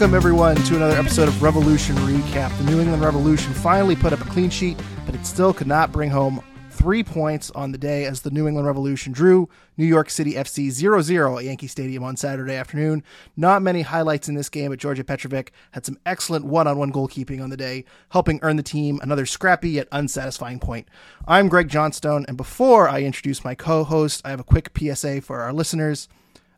[0.00, 2.56] Welcome, everyone, to another episode of Revolution Recap.
[2.56, 5.92] The New England Revolution finally put up a clean sheet, but it still could not
[5.92, 9.46] bring home three points on the day as the New England Revolution drew
[9.76, 13.04] New York City FC 0 0 at Yankee Stadium on Saturday afternoon.
[13.36, 16.92] Not many highlights in this game, but Djordje Petrovic had some excellent one on one
[16.92, 20.88] goalkeeping on the day, helping earn the team another scrappy yet unsatisfying point.
[21.28, 25.20] I'm Greg Johnstone, and before I introduce my co host, I have a quick PSA
[25.20, 26.08] for our listeners.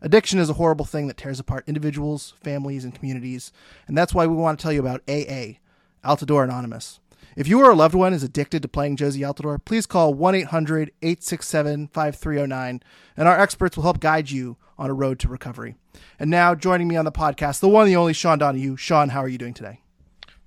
[0.05, 3.53] Addiction is a horrible thing that tears apart individuals, families, and communities,
[3.87, 5.59] and that's why we want to tell you about AA,
[6.05, 6.99] Altidore Anonymous.
[7.37, 10.35] If you or a loved one is addicted to playing Jozy Altidore, please call 1
[10.35, 12.83] 800 867 5309,
[13.17, 15.77] and our experts will help guide you on a road to recovery.
[16.19, 18.77] And now, joining me on the podcast, the one, the only Sean Donahue.
[18.77, 19.81] Sean, how are you doing today?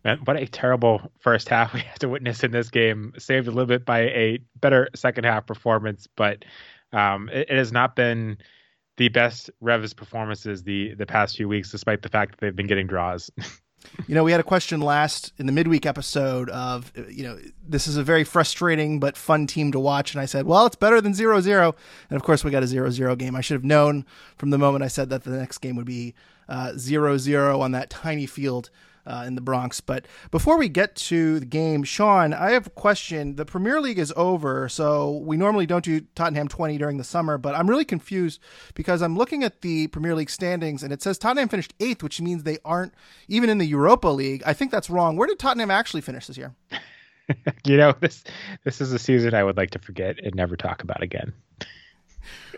[0.03, 3.13] Man, what a terrible first half we had to witness in this game.
[3.17, 6.43] Saved a little bit by a better second half performance, but
[6.91, 8.37] um, it, it has not been
[8.97, 12.67] the best Revs performances the the past few weeks, despite the fact that they've been
[12.67, 13.29] getting draws.
[14.07, 17.87] you know, we had a question last in the midweek episode of, you know, this
[17.87, 20.13] is a very frustrating but fun team to watch.
[20.13, 21.75] And I said, well, it's better than 0 0.
[22.09, 23.35] And of course, we got a 0 0 game.
[23.35, 24.05] I should have known
[24.37, 26.13] from the moment I said that the next game would be
[26.47, 28.69] uh, 0 0 on that tiny field
[29.05, 29.81] uh, in the Bronx.
[29.81, 33.35] But before we get to the game, Sean, I have a question.
[33.35, 37.37] The Premier League is over, so we normally don't do Tottenham 20 during the summer,
[37.37, 38.41] but I'm really confused
[38.73, 42.21] because I'm looking at the Premier League standings and it says Tottenham finished eighth, which
[42.21, 42.93] means they aren't
[43.27, 44.43] even in the Europa League.
[44.45, 45.17] I think that's wrong.
[45.17, 46.53] Where did Tottenham actually finish this year?
[47.65, 48.23] you know, this
[48.63, 51.33] this is a season I would like to forget and never talk about again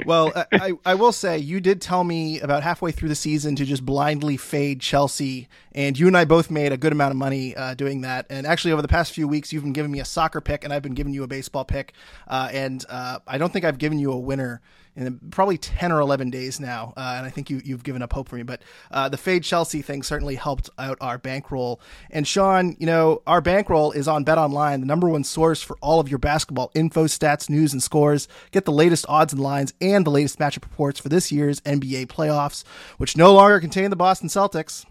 [0.06, 3.66] well, I, I will say you did tell me about halfway through the season to
[3.66, 7.56] just blindly fade Chelsea, and you and I both made a good amount of money
[7.56, 8.26] uh, doing that.
[8.30, 10.74] And actually, over the past few weeks, you've been giving me a soccer pick, and
[10.74, 11.94] I've been giving you a baseball pick.
[12.28, 14.62] Uh, and uh, I don't think I've given you a winner
[14.98, 16.94] in probably 10 or 11 days now.
[16.98, 18.44] Uh, and I think you, you've given up hope for me.
[18.44, 21.80] But uh, the Fade Chelsea thing certainly helped out our bankroll.
[22.10, 25.78] And Sean, you know, our bankroll is on Bet Online, the number one source for
[25.82, 28.28] all of your basketball info, stats, news, and scores.
[28.52, 29.74] Get the latest odds and lines
[30.06, 32.64] the latest matchup reports for this year's NBA playoffs,
[32.98, 34.86] which no longer contain the Boston Celtics.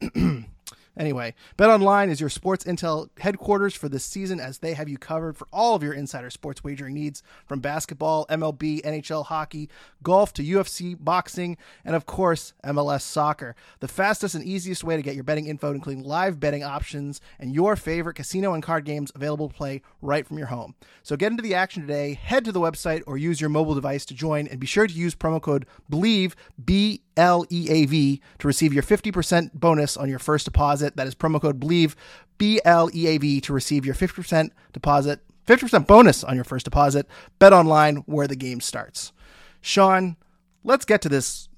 [0.96, 5.36] Anyway, BetOnline is your sports intel headquarters for this season as they have you covered
[5.36, 9.70] for all of your insider sports wagering needs from basketball, MLB, NHL hockey,
[10.02, 13.56] golf to UFC, boxing, and of course, MLS soccer.
[13.80, 17.54] The fastest and easiest way to get your betting info, including live betting options and
[17.54, 20.74] your favorite casino and card games available to play right from your home.
[21.02, 24.04] So get into the action today, head to the website or use your mobile device
[24.06, 28.20] to join and be sure to use promo code BLEAV, B L E A V
[28.38, 30.96] to receive your 50% bonus on your first deposit.
[30.96, 31.96] That is promo code BELIEVE,
[32.38, 36.64] B L E A V to receive your 50% deposit, 50% bonus on your first
[36.64, 37.06] deposit.
[37.38, 39.12] Bet online where the game starts.
[39.60, 40.16] Sean,
[40.64, 41.48] let's get to this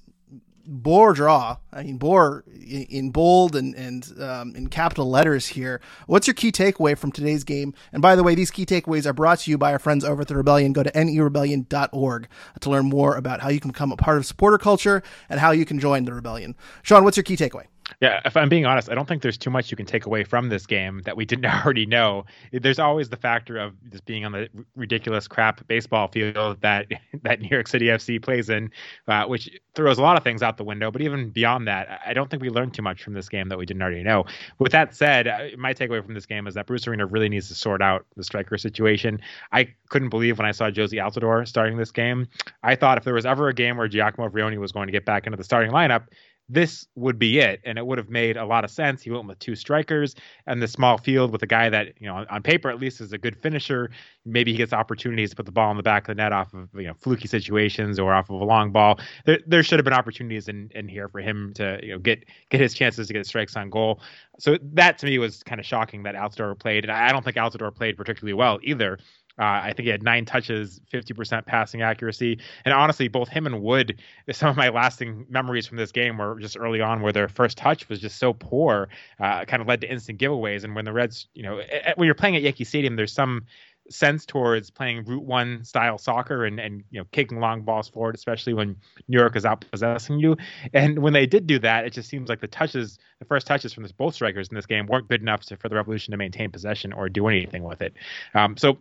[0.65, 1.57] Bore draw.
[1.71, 5.81] I mean, Bore in bold and and um, in capital letters here.
[6.07, 7.73] What's your key takeaway from today's game?
[7.91, 10.21] And by the way, these key takeaways are brought to you by our friends over
[10.21, 10.73] at the Rebellion.
[10.73, 12.27] Go to nerebellion.org
[12.59, 15.51] to learn more about how you can become a part of supporter culture and how
[15.51, 16.55] you can join the Rebellion.
[16.81, 17.65] Sean, what's your key takeaway?
[18.01, 20.23] Yeah, if I'm being honest, I don't think there's too much you can take away
[20.23, 22.25] from this game that we didn't already know.
[22.51, 26.87] There's always the factor of just being on the ridiculous crap baseball field that
[27.23, 28.71] that New York City FC plays in,
[29.07, 30.91] uh, which throws a lot of things out the window.
[30.91, 33.57] But even beyond that, I don't think we learned too much from this game that
[33.57, 34.25] we didn't already know.
[34.59, 37.47] With that said, uh, my takeaway from this game is that Bruce Arena really needs
[37.49, 39.21] to sort out the striker situation.
[39.51, 42.27] I couldn't believe when I saw Jozy Altidore starting this game.
[42.63, 45.05] I thought if there was ever a game where Giacomo Vrioni was going to get
[45.05, 46.07] back into the starting lineup,
[46.47, 47.59] this would be it.
[47.63, 49.01] And it would have made a lot of sense.
[49.01, 50.15] He went with two strikers
[50.45, 53.13] and the small field with a guy that, you know, on paper at least is
[53.13, 53.89] a good finisher.
[54.25, 56.53] Maybe he gets opportunities to put the ball in the back of the net off
[56.53, 58.99] of, you know, fluky situations or off of a long ball.
[59.25, 62.25] There, there should have been opportunities in, in here for him to, you know, get
[62.49, 64.01] get his chances to get strikes on goal.
[64.39, 66.85] So that to me was kind of shocking that Altidore played.
[66.85, 68.99] And I don't think Altidore played particularly well either.
[69.37, 72.39] Uh, I think he had nine touches, 50% passing accuracy.
[72.63, 73.99] And honestly, both him and Wood,
[74.31, 77.57] some of my lasting memories from this game were just early on where their first
[77.57, 78.87] touch was just so poor,
[79.19, 80.63] uh, kind of led to instant giveaways.
[80.63, 81.61] And when the Reds, you know,
[81.95, 83.45] when you're playing at Yankee Stadium, there's some
[83.89, 88.15] sense towards playing route one style soccer and and you know kicking long balls forward,
[88.15, 88.75] especially when
[89.07, 90.35] New York is out possessing you.
[90.73, 93.73] And when they did do that, it just seems like the touches, the first touches
[93.73, 96.17] from this, both strikers in this game weren't good enough to, for the Revolution to
[96.17, 97.93] maintain possession or do anything with it.
[98.33, 98.77] Um, so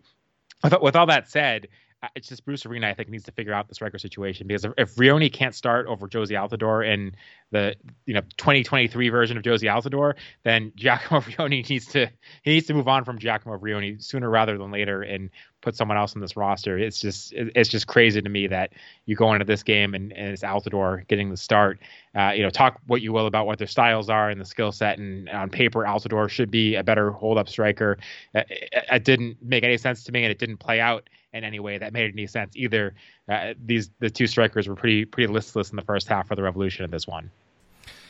[0.83, 1.69] with, all that said,
[2.15, 4.73] it's just Bruce Arena, I think, needs to figure out the striker situation because if,
[4.77, 7.15] if Vrioni can't start over Jozy Altidore in
[7.51, 12.11] the you know 2023 version of Jozy Altidore, then Giacomo Vrioni needs to
[12.43, 15.31] he needs to move on from Giacomo Vrioni sooner rather than later and
[15.61, 16.79] put someone else on this roster.
[16.79, 18.73] It's just it's just crazy to me that
[19.07, 21.79] you go into this game and, and it's Altidore getting the start.
[22.15, 24.71] Uh, you know, talk what you will about what their styles are and the skill
[24.71, 27.99] set, and on paper, Altidore should be a better hold up striker.
[28.35, 31.45] Uh, it, it didn't make any sense to me, and it didn't play out in
[31.45, 32.95] any way that made any sense either.
[33.29, 36.43] Uh, these the two strikers were pretty pretty listless in the first half for the
[36.43, 37.31] Revolution in this one.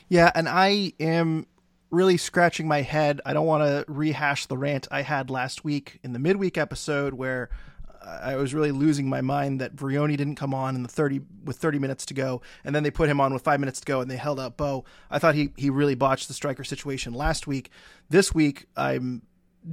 [0.09, 1.47] Yeah, and I am
[1.91, 3.21] really scratching my head.
[3.25, 7.15] I don't want to rehash the rant I had last week in the midweek episode
[7.15, 7.49] where
[8.05, 11.57] I was really losing my mind that Vrioni didn't come on in the 30 with
[11.57, 14.01] 30 minutes to go, and then they put him on with five minutes to go,
[14.01, 14.85] and they held out Bou.
[15.11, 17.71] I thought he he really botched the striker situation last week.
[18.11, 19.23] This week, I'm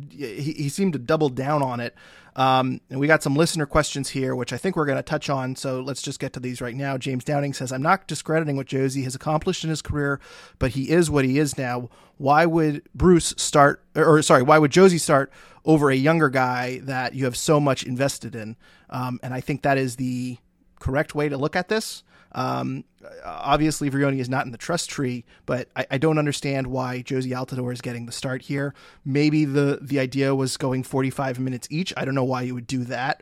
[0.10, 1.96] he, he seemed to double down on it.
[2.36, 5.30] Um, and we got some listener questions here, which I think we're going to touch
[5.30, 5.56] on.
[5.56, 6.98] So let's just get to these right now.
[6.98, 10.20] James Downing says, I'm not discrediting what Jozy has accomplished in his career,
[10.58, 11.90] but he is what he is now.
[12.18, 15.32] Why would Bruce start, or sorry, why would Jozy start
[15.66, 18.56] over a younger guy that you have so much invested in?
[18.90, 20.38] Um, and I think that is the
[20.80, 22.04] correct way to look at this.
[22.34, 22.86] Um,
[23.26, 27.32] obviously, Vrioni is not in the trust tree, but I, I, don't understand why Jozy
[27.32, 28.74] Altidore is getting the start here.
[29.04, 31.94] Maybe the the idea was going 45 minutes each.
[31.98, 33.22] I don't know why you would do that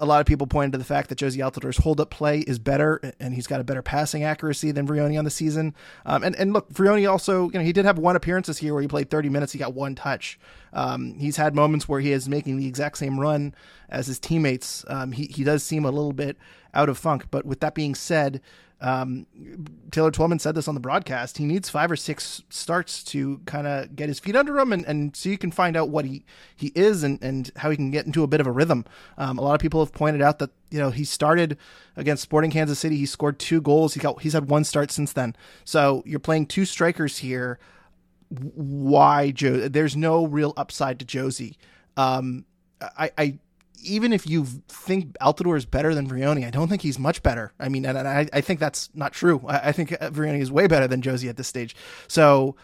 [0.00, 2.58] a lot of people pointed to the fact that Jozy Altidore's hold up play is
[2.58, 5.74] better and he's got a better passing accuracy than Vrioni on the season.
[6.06, 8.72] Um, and, and look, Vrioni also, you know, he did have one appearance this year
[8.72, 10.38] where he played 30 minutes, he got one touch.
[10.72, 13.54] Um, he's had moments where he is making the exact same run
[13.88, 14.84] as his teammates.
[14.88, 16.36] Um, he, he does seem a little bit
[16.74, 17.26] out of funk.
[17.30, 18.40] But with that being said,
[18.82, 19.26] um,
[19.92, 21.38] Taylor Twellman said this on the broadcast.
[21.38, 24.84] He needs five or six starts to kind of get his feet under him, and,
[24.86, 26.24] and so you can find out what he,
[26.56, 28.84] he is and, and how he can get into a bit of a rhythm.
[29.16, 31.56] Um, a lot of people have pointed out that you know he started
[31.96, 32.96] against Sporting Kansas City.
[32.96, 33.94] He scored two goals.
[33.94, 35.36] He got he's had one start since then.
[35.64, 37.60] So you're playing two strikers here.
[38.30, 39.68] Why Joe?
[39.68, 41.54] There's no real upside to Jozy.
[41.96, 42.46] Um,
[42.80, 43.38] I, I
[43.82, 47.52] even if you think Altidore is better than Vrioni, I don't think he's much better.
[47.58, 49.42] I mean, and, and I, I, think that's not true.
[49.46, 51.76] I, I think Vrioni is way better than Jozy at this stage.
[52.08, 52.56] So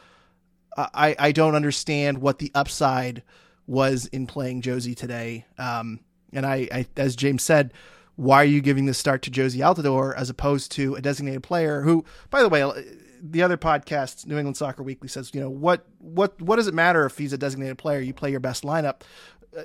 [0.76, 3.23] I, I don't understand what the upside
[3.67, 5.44] was in playing Jozy today.
[5.59, 6.00] Um,
[6.32, 7.73] and I, I, as James said,
[8.17, 11.82] why are you giving the start to Jozy Altidore as opposed to a designated player
[11.82, 12.62] who, by the way,
[13.23, 16.75] the other podcast, New England Soccer Weekly, says, you know, what what what does it
[16.75, 18.00] matter if he's a designated player?
[18.00, 19.03] You play your best lineup.
[19.56, 19.62] Uh,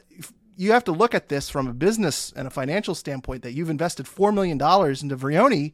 [0.55, 3.69] you have to look at this from a business and a financial standpoint that you've
[3.69, 5.73] invested $4 million into Vrioni.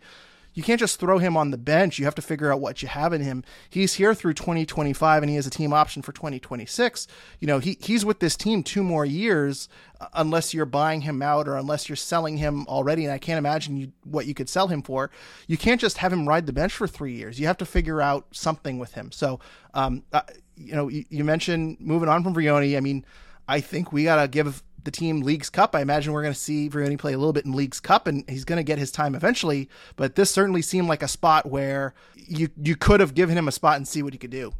[0.53, 1.99] You can't just throw him on the bench.
[1.99, 3.43] You have to figure out what you have in him.
[3.69, 7.07] He's here through 2025 and he has a team option for 2026.
[7.39, 9.69] You know, he, he's with this team two more years
[10.01, 13.05] uh, unless you're buying him out or unless you're selling him already.
[13.05, 15.11] And I can't imagine you, what you could sell him for.
[15.47, 17.39] You can't just have him ride the bench for three years.
[17.39, 19.11] You have to figure out something with him.
[19.11, 19.39] So,
[19.75, 20.21] um, uh,
[20.55, 22.75] you know, you, you mentioned moving on from Vrioni.
[22.75, 23.05] I mean,
[23.47, 25.75] I think we got to give the team Leagues Cup.
[25.75, 28.27] I imagine we're going to see Vrioni play a little bit in Leagues Cup, and
[28.27, 29.69] he's going to get his time eventually.
[29.95, 33.51] But this certainly seemed like a spot where you you could have given him a
[33.51, 34.51] spot and see what he could do.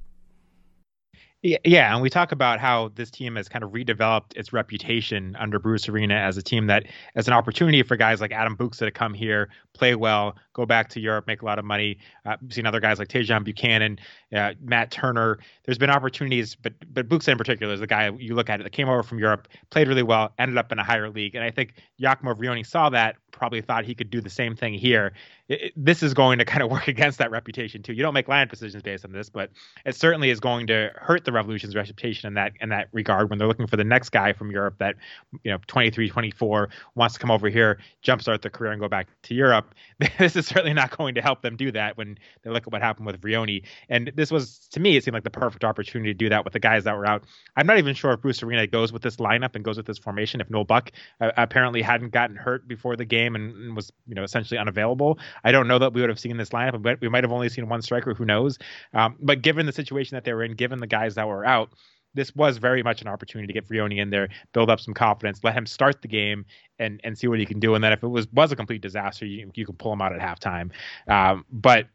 [1.41, 5.57] Yeah, and we talk about how this team has kind of redeveloped its reputation under
[5.57, 8.91] Bruce Arena as a team that as an opportunity for guys like Adam Buksa to
[8.91, 11.97] come here, play well, go back to Europe, make a lot of money.
[12.25, 13.99] Uh, we've seen other guys like Tajon Buchanan,
[14.33, 15.39] uh, Matt Turner.
[15.65, 18.63] There's been opportunities, but but Buksa in particular is the guy you look at it
[18.63, 21.43] that came over from Europe, played really well, ended up in a higher league, and
[21.43, 25.13] I think Giacomo Vrioni saw that, probably thought he could do the same thing here.
[25.47, 27.93] It, it, this is going to kind of work against that reputation too.
[27.93, 29.49] You don't make line decisions based on this, but
[29.85, 33.39] it certainly is going to hurt the Revolution's reputation in that in that regard when
[33.39, 34.95] they're looking for the next guy from Europe that
[35.43, 39.07] you know 23, 24 wants to come over here, jumpstart their career, and go back
[39.23, 39.73] to Europe.
[40.19, 42.81] This is certainly not going to help them do that when they look at what
[42.81, 43.63] happened with Vrioni.
[43.87, 46.53] And this was to me, it seemed like the perfect opportunity to do that with
[46.53, 47.23] the guys that were out.
[47.55, 49.97] I'm not even sure if Bruce Arena goes with this lineup and goes with this
[49.97, 53.91] formation if Noel Buck uh, apparently hadn't gotten hurt before the game and, and was
[54.07, 55.17] you know essentially unavailable.
[55.43, 57.49] I don't know that we would have seen this lineup, but we might have only
[57.49, 58.13] seen one striker.
[58.13, 58.57] Who knows?
[58.93, 61.71] Um, but given the situation that they were in, given the guys that were out,
[62.13, 65.43] this was very much an opportunity to get Vrioni in there, build up some confidence,
[65.43, 66.45] let him start the game,
[66.79, 67.75] and and see what he can do.
[67.75, 70.13] And then if it was was a complete disaster, you you can pull him out
[70.13, 70.71] at halftime.
[71.07, 71.87] Um, but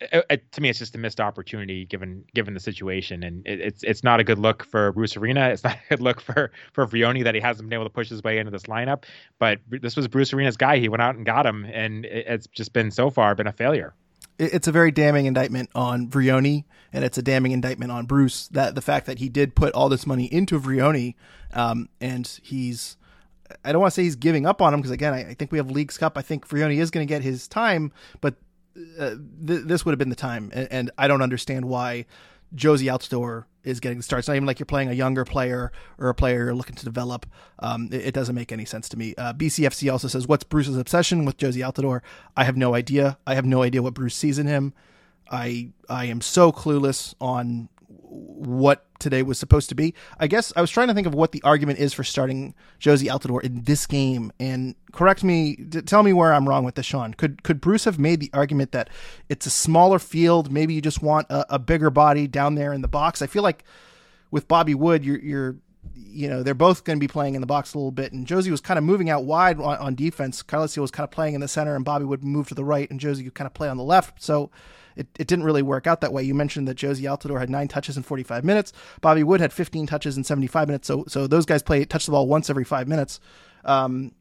[0.00, 3.60] it, it, to me, it's just a missed opportunity given given the situation, and it,
[3.60, 5.48] it's it's not a good look for Bruce Arena.
[5.48, 8.08] It's not a good look for for Vrioni that he hasn't been able to push
[8.08, 9.04] his way into this lineup.
[9.38, 10.78] But this was Bruce Arena's guy.
[10.78, 13.94] He went out and got him, and it's just been so far been a failure.
[14.38, 18.74] It's a very damning indictment on Vrioni, and it's a damning indictment on Bruce that
[18.74, 21.14] the fact that he did put all this money into Vrioni,
[21.52, 22.96] um, and he's.
[23.64, 25.50] I don't want to say he's giving up on him because again, I, I, think
[25.50, 26.18] we have Leagues Cup.
[26.18, 28.34] I think Vrioni is going to get his time, but
[28.98, 29.16] uh,
[29.46, 32.06] th- this would have been the time, and, and, I don't understand why
[32.54, 34.20] Jozy Altidore is getting the start.
[34.20, 36.84] It's not even like you're playing a younger player or a player you're looking to
[36.84, 37.26] develop.
[37.58, 39.14] Um, it, it, doesn't make any sense to me.
[39.16, 42.00] Uh, BCFC also says, "What's Bruce's obsession with Jozy Altidore?"
[42.36, 43.18] I have no idea.
[43.26, 44.72] I have no idea what Bruce sees in him.
[45.30, 47.68] I I am so clueless on
[48.10, 49.94] what today was supposed to be.
[50.18, 53.08] I guess I was trying to think of what the argument is for starting Jozy
[53.08, 57.14] Altidore in this game, and correct me, tell me where I'm wrong with this, Sean.
[57.14, 58.90] Could could Bruce have made the argument that
[59.28, 62.82] it's a smaller field, maybe you just want a, a bigger body down there in
[62.82, 63.22] the box?
[63.22, 63.64] I feel like
[64.30, 65.56] with Bobby Wood, you're you're
[65.94, 68.26] you know they're both going to be playing in the box a little bit, and
[68.26, 70.42] Jozy was kind of moving out wide on, on defense.
[70.42, 72.90] Carles was kind of playing in the center, and Bobby would move to the right,
[72.90, 74.22] and Jozy would kind of play on the left.
[74.22, 74.50] So
[74.98, 76.22] it, it didn't really work out that way.
[76.22, 78.72] You mentioned that Jozy Altidore had nine touches in 45 minutes.
[79.00, 80.86] Bobby Wood had 15 touches in 75 minutes.
[80.88, 83.20] So so those guys play touch the ball once every five minutes.
[83.64, 84.12] Um,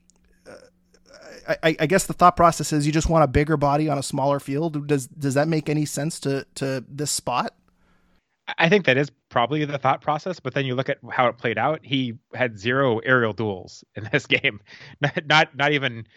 [1.48, 4.04] I, I, guess the thought process is you just want a bigger body on a
[4.04, 4.88] smaller field.
[4.88, 7.54] Does does that make any sense to to this spot?
[8.58, 11.38] I think that is probably the thought process, but then you look at how it
[11.38, 11.82] played out.
[11.84, 14.62] He had zero aerial duels in this game,
[15.02, 16.08] not not, not even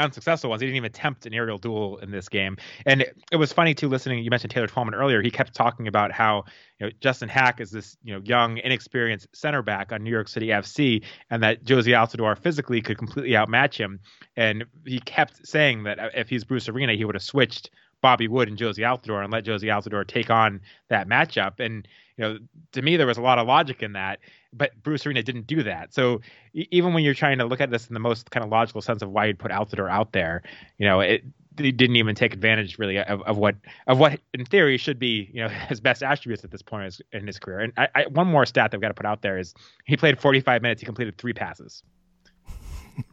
[0.00, 0.60] unsuccessful ones.
[0.60, 2.56] He didn't even attempt an aerial duel in this game.
[2.86, 4.24] And it, it, was funny too listening.
[4.24, 5.22] You mentioned Taylor Twellman earlier.
[5.22, 6.44] He kept talking about how
[6.78, 10.28] you know Justin Haak is this you know young, inexperienced center back on New York
[10.28, 14.00] City FC, and that Jozy Altidore physically could completely outmatch him.
[14.36, 18.48] And he kept saying that if he's Bruce Arena, he would have switched Bobby Wood
[18.48, 21.60] and Jozy Altidore and let Jozy Altidore take on that matchup.
[21.60, 22.38] And you know,
[22.72, 24.20] to me, there was a lot of logic in that
[24.52, 25.94] but Bruce Arena didn't do that.
[25.94, 26.20] So
[26.52, 29.02] even when you're trying to look at this in the most kind of logical sense
[29.02, 30.42] of why you'd put Altidore out there,
[30.78, 31.24] you know, it
[31.58, 35.28] he didn't even take advantage really of, of what of what in theory should be
[35.32, 37.60] you know his best attributes at this point in his career.
[37.60, 39.54] And I, I, one more stat that I've got to put out there is
[39.84, 40.80] he played 45 minutes.
[40.80, 41.82] He completed three passes.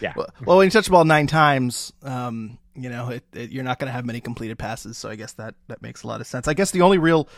[0.00, 0.12] yeah.
[0.16, 3.64] Well, well, when you touch the ball nine times, um, you know, it, it, you're
[3.64, 4.96] not going to have many completed passes.
[4.96, 6.48] So I guess that that makes a lot of sense.
[6.48, 7.28] I guess the only real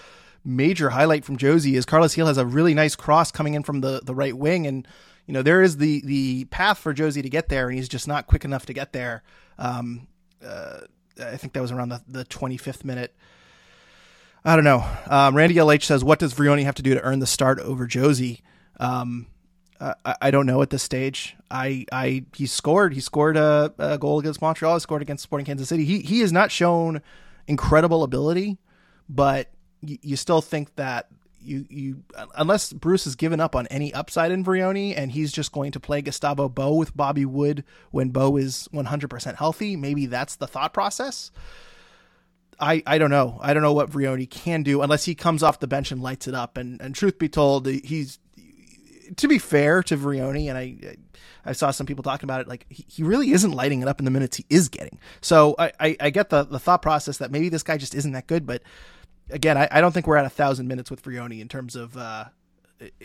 [0.44, 3.80] major highlight from Jozy is Carles Gil has a really nice cross coming in from
[3.80, 4.66] the, the right wing.
[4.66, 4.86] And,
[5.26, 8.08] you know, there is the, the path for Jozy to get there, and he's just
[8.08, 9.22] not quick enough to get there.
[9.58, 10.08] Um,
[10.44, 10.80] uh,
[11.20, 13.14] I think that was around the, the 25th minute.
[14.44, 14.84] I don't know.
[15.06, 17.86] Um, Randy LH says, What does Vrioni have to do to earn the start over
[17.86, 18.40] Jozy?"
[18.80, 19.28] Um,
[19.82, 21.36] I, I, don't know at this stage.
[21.50, 22.94] I, I he scored.
[22.94, 24.74] He scored a, a, goal against Montreal.
[24.74, 25.84] He scored against Sporting Kansas City.
[25.84, 27.02] He he has not shown
[27.48, 28.58] incredible ability,
[29.08, 31.08] but you, you still think that
[31.40, 32.04] you you
[32.36, 35.80] unless Bruce has given up on any upside in Vrioni and he's just going to
[35.80, 40.72] play Gustavo Bou with Bobby Wood when Bou is 100% healthy, maybe that's the thought
[40.72, 41.32] process.
[42.60, 43.40] I, I don't know.
[43.42, 46.28] I don't know what Vrioni can do unless he comes off the bench and lights
[46.28, 46.56] it up.
[46.56, 48.20] And and truth be told, he's
[49.16, 50.96] to be fair to Vrioni, and I
[51.44, 54.04] I saw some people talking about it, like he really isn't lighting it up in
[54.04, 54.98] the minutes he is getting.
[55.20, 58.12] So I, I, I get the the thought process that maybe this guy just isn't
[58.12, 58.62] that good, but
[59.30, 61.96] again, I, I, don't think we're at a thousand minutes with Vrioni in terms of
[61.96, 62.26] uh,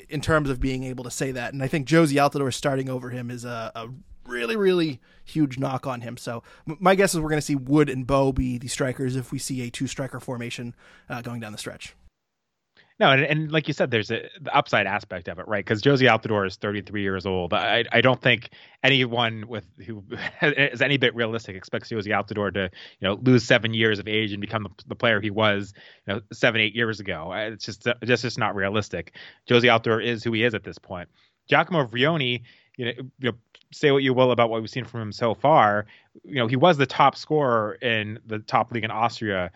[0.09, 1.53] in terms of being able to say that.
[1.53, 3.89] And I think Jozy Altidore starting over him is a, a
[4.25, 6.17] really, really huge knock on him.
[6.17, 9.31] So my guess is we're going to see Wood and Bou be the strikers if
[9.31, 10.75] we see a two striker formation
[11.09, 11.95] uh, going down the stretch.
[12.99, 15.63] No, and, and like you said, there's a the upside aspect of it, right?
[15.63, 17.53] Because Jozy Altidore is 33 years old.
[17.53, 18.49] I I don't think
[18.83, 20.03] anyone with who
[20.41, 24.31] is any bit realistic expects Jozy Altidore to you know lose seven years of age
[24.31, 25.73] and become the, the player he was
[26.07, 27.31] you know seven eight years ago.
[27.33, 29.15] It's just it's just not realistic.
[29.47, 31.07] Jozy Altidore is who he is at this point.
[31.47, 32.41] Giacomo Vrioni,
[32.77, 33.37] you know, you know
[33.71, 35.85] say what you will about what we've seen from him so far,
[36.23, 39.51] you know, he was the top scorer in the top league in Austria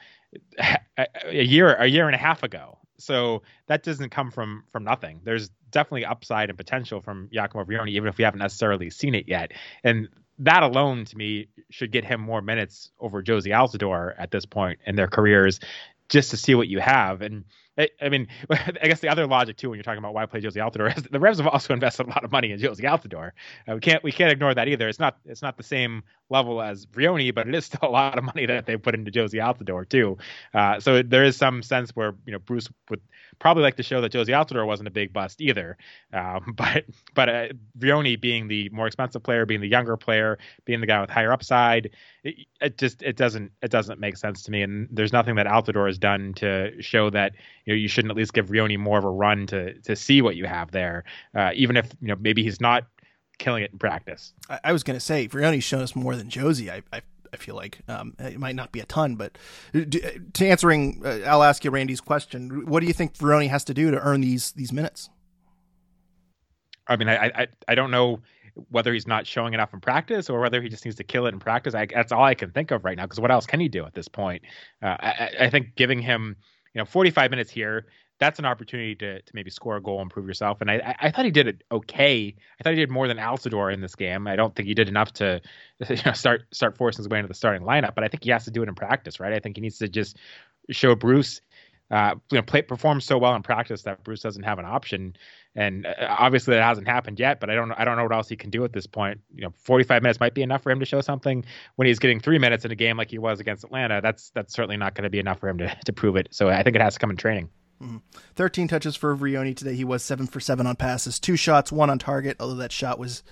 [0.98, 2.77] a year a year and a half ago.
[3.01, 5.22] So that doesn't come from from nothing.
[5.24, 9.27] There's definitely upside and potential from Giacomo Vrioni, even if we haven't necessarily seen it
[9.27, 9.51] yet.
[9.84, 14.46] And that alone, to me, should get him more minutes over Jozy Altidore at this
[14.46, 15.60] point in their careers,
[16.10, 17.22] just to see what you have.
[17.22, 17.46] And
[17.77, 20.41] I, I, mean, I guess the other logic too when you're talking about why play
[20.41, 23.31] Jozy Altidore is the Revs have also invested a lot of money in Jozy Altidore.
[23.67, 24.89] Uh, we can't we can't ignore that either.
[24.89, 28.17] It's not it's not the same level as Vrioni, but it is still a lot
[28.17, 30.17] of money that they put into Jozy Altidore too.
[30.53, 33.01] Uh, so there is some sense where you know Bruce would
[33.39, 35.77] probably like to show that Jozy Altidore wasn't a big bust either.
[36.13, 37.47] Um, but but uh,
[37.77, 41.91] being the more expensive player, being the younger player, being the guy with higher upside,
[42.23, 44.61] it, it just it doesn't it doesn't make sense to me.
[44.61, 47.33] And there's nothing that Altidore has done to show that
[47.65, 50.21] you know you shouldn't at least give Vrioni more of a run to to see
[50.21, 51.03] what you have there,
[51.35, 52.85] uh, even if you know maybe he's not
[53.41, 54.33] killing it in practice.
[54.50, 56.69] I, I was going to say Vrioni's shown us more than Jozy.
[56.69, 57.01] I, I
[57.33, 59.38] I feel like um, it might not be a ton, but
[59.74, 62.65] to answering, uh, I'll ask you Randy's question.
[62.67, 65.10] What do you think Vrioni has to do to earn these these minutes?
[66.88, 68.19] I mean, I I, I don't know
[68.69, 71.33] whether he's not showing enough in practice or whether he just needs to kill it
[71.33, 71.74] in practice.
[71.74, 73.03] I, that's all I can think of right now.
[73.03, 74.43] Because what else can he do at this point?
[74.83, 76.36] Uh, I, I, think giving him,
[76.74, 77.86] you know, 45 minutes here,
[78.21, 80.61] that's an opportunity to, to maybe score a goal, improve yourself.
[80.61, 82.35] And I, I thought he did it okay.
[82.59, 84.27] I thought he did more than Altidore in this game.
[84.27, 85.41] I don't think he did enough to
[85.89, 87.95] you know, start start forcing his way into the starting lineup.
[87.95, 89.33] But I think he has to do it in practice, right?
[89.33, 90.17] I think he needs to just
[90.69, 91.41] show Bruce
[91.89, 95.13] uh, you know, play performs so well in practice that Bruce doesn't have an option,
[95.55, 97.41] and uh, obviously that hasn't happened yet.
[97.41, 99.19] But I don't, I don't know what else he can do at this point.
[99.35, 101.43] You know, 45 minutes might be enough for him to show something.
[101.75, 104.53] When he's getting three minutes in a game like he was against Atlanta, that's that's
[104.53, 106.29] certainly not going to be enough for him to to prove it.
[106.31, 107.49] So I think it has to come in training.
[107.81, 107.97] Mm-hmm.
[108.35, 109.75] 13 touches for Vrioni today.
[109.75, 112.38] He was seven for seven on passes, two shots, one on target.
[112.39, 113.23] Although that shot was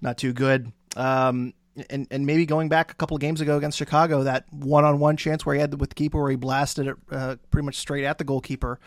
[0.00, 0.72] not too good.
[0.96, 1.54] Um,
[1.90, 4.98] and and maybe going back a couple of games ago against Chicago, that one on
[4.98, 7.76] one chance where he had with the keeper, where he blasted it uh, pretty much
[7.76, 8.80] straight at the goalkeeper.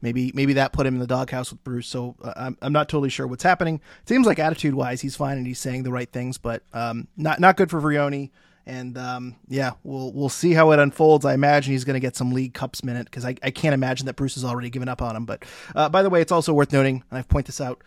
[0.00, 1.88] Maybe maybe that put him in the doghouse with Bruce.
[1.88, 3.76] So uh, I'm I'm not totally sure what's happening.
[4.02, 7.08] It seems like attitude wise, he's fine and he's saying the right things, but um,
[7.16, 8.30] not not good for Vrioni.
[8.68, 11.24] And um, yeah, we'll we'll see how it unfolds.
[11.24, 14.04] I imagine he's going to get some League Cups minute because I, I can't imagine
[14.06, 15.24] that Bruce has already given up on him.
[15.24, 15.44] But
[15.74, 17.82] uh, by the way, it's also worth noting, and I've pointed this out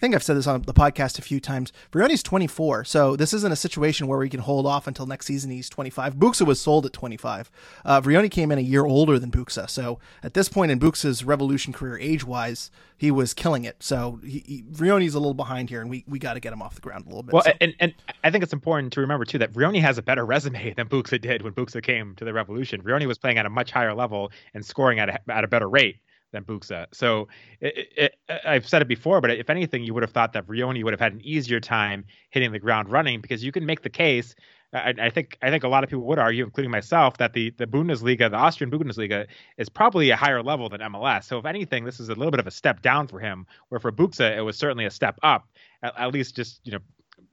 [0.00, 1.72] think I've said this on the podcast a few times.
[1.92, 5.50] Vrioni's 24, so this isn't a situation where we can hold off until next season.
[5.50, 6.16] He's 25.
[6.16, 7.50] Buksa was sold at 25.
[7.84, 11.22] Uh, Vrioni came in a year older than Buksa, so at this point in Buksa's
[11.22, 13.82] Revolution career, age wise, he was killing it.
[13.82, 16.62] So he, he, Vrioni's a little behind here, and we, we got to get him
[16.62, 17.34] off the ground a little bit.
[17.34, 17.52] Well, so.
[17.60, 20.72] and, and I think it's important to remember too that Vrioni has a better resume
[20.76, 22.82] than Buksa did when Buksa came to the Revolution.
[22.82, 25.68] Vrioni was playing at a much higher level and scoring at a, at a better
[25.68, 25.98] rate
[26.32, 26.86] than Buksa.
[26.92, 27.28] So
[27.60, 30.84] it, it, I've said it before, but if anything, you would have thought that Vrioni
[30.84, 33.90] would have had an easier time hitting the ground running because you can make the
[33.90, 34.34] case.
[34.72, 37.50] I, I, think I think a lot of people would argue, including myself, that the
[37.58, 39.26] the Bundesliga, the Austrian Bundesliga,
[39.58, 41.24] is probably a higher level than MLS.
[41.24, 43.46] So if anything, this is a little bit of a step down for him.
[43.68, 45.48] Where for Buksa, it was certainly a step up.
[45.82, 46.78] At, at least just you know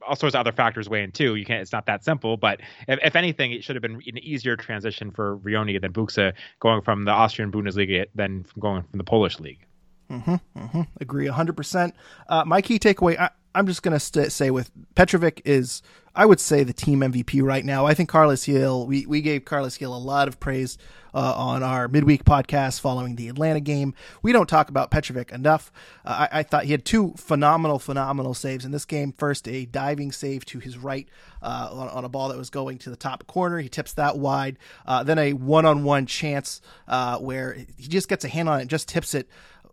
[0.06, 1.36] all sorts of other factors weigh in too.
[1.36, 1.60] You can't.
[1.60, 2.36] It's not that simple.
[2.36, 6.32] But if, if anything, it should have been an easier transition for Vrioni than Buksa
[6.60, 9.64] going from the Austrian Bundesliga than from going from the Polish league.
[10.10, 10.82] Mm-hmm, mm-hmm.
[11.00, 11.92] Agree 100%.
[12.28, 15.82] Uh, my key takeaway, I, am just going to st- say with Petrovic is,
[16.14, 17.86] I would say, the team MVP right now.
[17.86, 18.86] I think Carles Gil.
[18.86, 20.78] we, we gave Carles Gil a lot of praise
[21.14, 23.94] uh, on our midweek podcast following the Atlanta game.
[24.22, 25.72] We don't talk about Petrovic enough.
[26.04, 29.12] Uh, I, I, thought he had two phenomenal, phenomenal saves in this game.
[29.16, 31.08] First, a diving save to his right
[31.42, 33.58] uh, on, on, a ball that was going to the top corner.
[33.58, 34.58] He tips that wide.
[34.86, 38.60] Uh, then a one on one chance uh, where he just gets a hand on
[38.60, 39.28] it, just tips it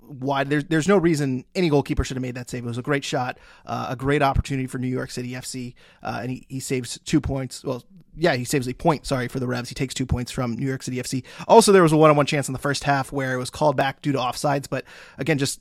[0.07, 0.49] wide.
[0.49, 2.63] There's there's no reason any goalkeeper should have made that save.
[2.63, 6.19] It was a great shot, uh, a great opportunity for New York City FC, uh,
[6.21, 7.63] and he, he saves two points.
[7.63, 7.83] Well,
[8.17, 9.05] yeah, he saves a point.
[9.05, 9.69] Sorry for the Revs.
[9.69, 11.23] He takes two points from New York City FC.
[11.47, 14.01] Also, there was a one-on-one chance in the first half where it was called back
[14.01, 14.85] due to offsides, but
[15.17, 15.59] again, just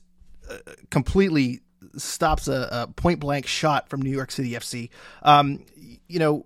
[0.49, 0.57] uh,
[0.89, 1.61] completely
[1.97, 4.89] stops a, a, point blank shot from New York City FC.
[5.21, 5.65] Um,
[6.07, 6.45] you know,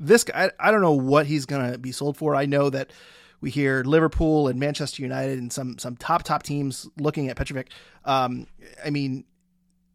[0.00, 2.34] this guy, I, I don't know what he's going to be sold for.
[2.34, 2.90] I know that
[3.40, 7.68] we hear Liverpool and Manchester United and some some top top teams looking at Petrovic.
[8.04, 8.46] Um,
[8.84, 9.24] I mean,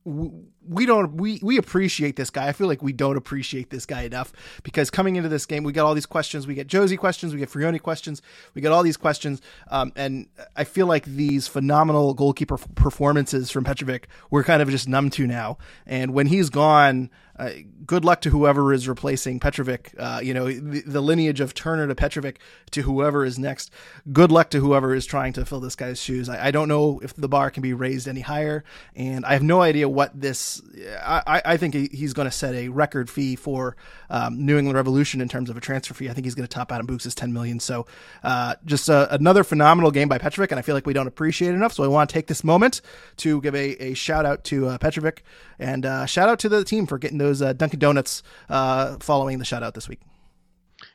[0.06, 2.48] we don't we we appreciate this guy.
[2.48, 5.72] I feel like we don't appreciate this guy enough because coming into this game, we
[5.72, 6.46] got all these questions.
[6.46, 8.22] We get Jozy questions, we get Vrioni questions,
[8.54, 13.64] we get all these questions, um, and I feel like these phenomenal goalkeeper performances from
[13.64, 15.58] Petrovic we're kind of just numb to now.
[15.86, 17.10] And when he's gone,
[17.44, 17.52] uh,
[17.86, 19.94] good luck to whoever is replacing Petrovic.
[19.98, 22.40] Uh, you know, the, the, lineage of Turner to Petrovic
[22.72, 23.72] to whoever is next.
[24.12, 26.30] Good luck to whoever is trying to fill this guy's shoes.
[26.30, 28.64] I, I don't know if the bar can be raised any higher,
[28.96, 30.62] and I have no idea what this.
[31.02, 33.76] I, I think he's going to set a record fee for
[34.10, 36.10] um, New England Revolution in terms of a transfer fee.
[36.10, 37.60] I think he's going to top out Adam Buksa's ten million.
[37.60, 37.86] So,
[38.24, 41.56] uh, just another phenomenal game by Petrovic, and I feel like we don't appreciate it
[41.56, 41.74] enough.
[41.74, 42.82] So I want to take this moment
[43.18, 45.24] to give a, a shout out to uh, Petrovic
[45.60, 49.40] and uh, shout out to the team for getting those uh, Dunkin' Donuts uh, following
[49.40, 50.02] the shutout this week.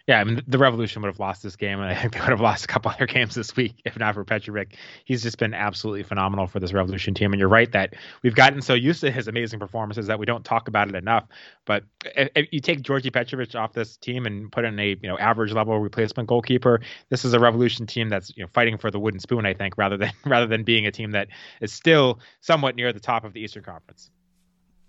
[0.07, 2.31] Yeah, I mean the Revolution would have lost this game, and I think they would
[2.31, 4.75] have lost a couple other games this week if not for Petrovic.
[5.05, 7.33] He's just been absolutely phenomenal for this Revolution team.
[7.33, 10.45] And you're right that we've gotten so used to his amazing performances that we don't
[10.45, 11.25] talk about it enough.
[11.67, 11.85] But
[12.17, 15.19] if, if you take Djordje Petrovic off this team and put in a you know
[15.19, 18.99] average level replacement goalkeeper, this is a Revolution team that's you know fighting for the
[18.99, 19.47] wooden spoon.
[19.47, 21.29] I think rather than rather than being a team that
[21.61, 24.11] is still somewhat near the top of the Eastern Conference.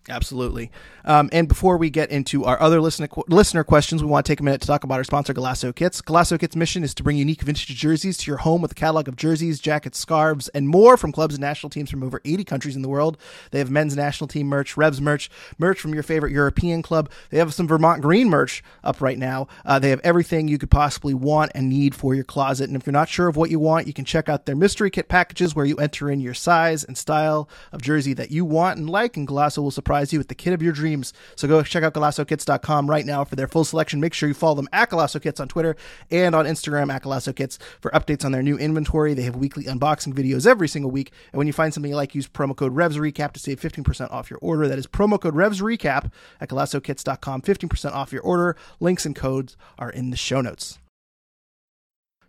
[0.10, 0.72] Absolutely.
[1.06, 4.40] Um, and before we get into our other listener listener questions, we want to take
[4.40, 6.02] a minute to talk about our sponsor, Golaco Kits.
[6.02, 9.08] Golaco Kits' mission is to bring unique vintage jerseys to your home with a catalog
[9.08, 12.76] of jerseys, jackets, scarves, and more from clubs and national teams from over 80 countries
[12.76, 13.18] in the world.
[13.52, 17.10] They have men's national team merch, Revs merch, merch from your favorite European club.
[17.30, 19.48] They have some Vermont Green merch up right now.
[19.66, 22.68] Uh, they have everything you could possibly want and need for your closet.
[22.70, 24.90] And if you're not sure of what you want, you can check out their mystery
[24.90, 28.80] kit packages where you enter in your size and style of jersey that you want
[28.80, 31.14] and like, and Golaco will surprise surprise you with the kit of your dreams.
[31.36, 34.00] So go check out GolacoKits.com right now for their full selection.
[34.00, 35.76] Make sure you follow them at Golaco Kits on Twitter
[36.10, 39.14] and on Instagram at Golaco Kits for updates on their new inventory.
[39.14, 41.12] They have weekly unboxing videos every single week.
[41.34, 44.30] And when you find something you like, use promo code REVSRECAP to save 15% off
[44.30, 44.68] your order.
[44.68, 47.42] That is promo code REVSRECAP at GolacoKits.com.
[47.42, 48.56] 15% off your order.
[48.80, 50.80] Links and codes are in the show notes.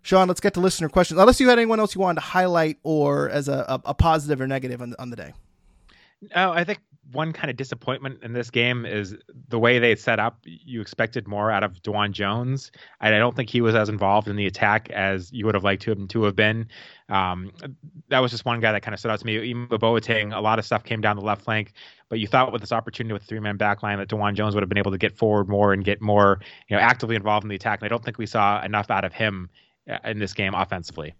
[0.02, 1.20] Sean, let's get to listener questions.
[1.20, 4.40] Unless you had anyone else you wanted to highlight or as a, a, a positive
[4.40, 5.34] or negative on, on the day.
[6.22, 6.80] No, I think
[7.12, 9.16] one kind of disappointment in this game is
[9.48, 10.38] the way they set up.
[10.44, 12.70] You expected more out of DeJuan Jones.
[13.00, 15.64] and I don't think he was as involved in the attack as you would have
[15.64, 16.68] liked him to have been.
[17.08, 17.50] Um,
[18.08, 19.38] that was just one guy that kind of stood out to me.
[19.40, 21.72] Even Boateng, a lot of stuff came down the left flank,
[22.08, 24.62] but you thought with this opportunity with three man back line that DeJuan Jones would
[24.62, 27.48] have been able to get forward more and get more, you know, actively involved in
[27.48, 27.80] the attack.
[27.80, 29.48] And I don't think we saw enough out of him
[29.90, 31.14] uh, in this game offensively.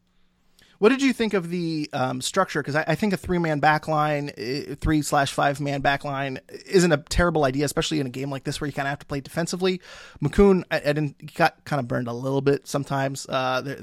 [0.80, 2.62] What did you think of the um, structure?
[2.62, 6.90] Because I, I, think a three man backline, uh, three slash five man backline, isn't
[6.90, 9.06] a terrible idea, especially in a game like this where you kind of have to
[9.06, 9.82] play defensively.
[10.22, 13.26] Makoun, I, I didn't got kind of burned a little bit sometimes.
[13.28, 13.76] Uh,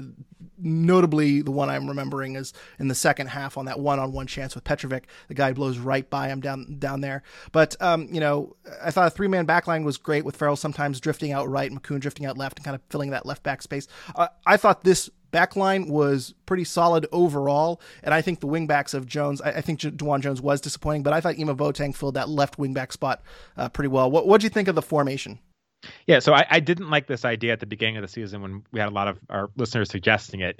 [0.58, 4.26] notably, the one I'm remembering is in the second half on that one on one
[4.26, 5.04] chance with Petrovic.
[5.28, 7.22] The guy blows right by him down down there.
[7.52, 10.98] But um, you know, I thought a three man backline was great with Farrell sometimes
[10.98, 13.86] drifting out right, Makoun drifting out left, and kind of filling that left back space.
[14.16, 19.06] Uh, I thought this backline was pretty solid overall, and I think the wingbacks of
[19.06, 19.40] Jones.
[19.40, 22.58] I, I think DeJuan Jones was disappointing, but I thought Ima Boateng filled that left
[22.58, 23.22] wingback spot
[23.56, 24.10] uh, pretty well.
[24.10, 25.38] What do you think of the formation?
[26.06, 28.64] Yeah, so I, I, didn't like this idea at the beginning of the season when
[28.72, 30.58] we had a lot of our listeners suggesting it.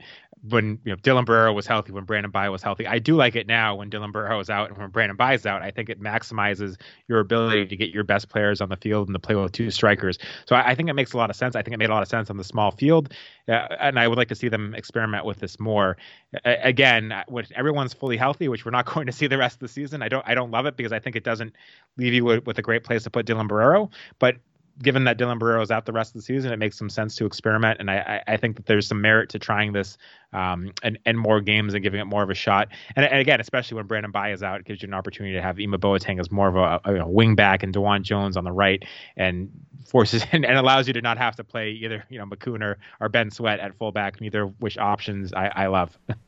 [0.48, 3.34] When you know Dylan Borrero was healthy, when Brandon Bye was healthy, I do like
[3.34, 5.62] it now when Dylan Borrero is out and when Brandon Bye is out.
[5.62, 6.76] I think it maximizes
[7.08, 9.72] your ability to get your best players on the field and to play with two
[9.72, 10.16] strikers.
[10.46, 11.56] So I, I think it makes a lot of sense.
[11.56, 13.12] I think it made a lot of sense on the small field,
[13.48, 15.96] uh, and I would like to see them experiment with this more.
[16.44, 19.60] Uh, again, when everyone's fully healthy, which we're not going to see the rest of
[19.60, 21.52] the season, I don't I don't love it because I think it doesn't
[21.96, 23.90] leave you with, with a great place to put Dylan Borrero.
[24.20, 24.36] But
[24.82, 27.16] given that Dylan Borrero is out the rest of the season, it makes some sense
[27.16, 27.80] to experiment.
[27.80, 29.98] And I, I think that there's some merit to trying this
[30.32, 32.68] um, and, and more games and giving it more of a shot.
[32.94, 35.42] And, and again, especially when Brandon Bye is out, it gives you an opportunity to
[35.42, 38.44] have Ima Boateng as more of a, a, a wing back and DeJuan Jones on
[38.44, 38.84] the right
[39.16, 39.50] and
[39.86, 42.78] forces and, and, allows you to not have to play either, you know, Makoun or,
[43.00, 45.96] or Ben Sweat at fullback, neither which options I, I love.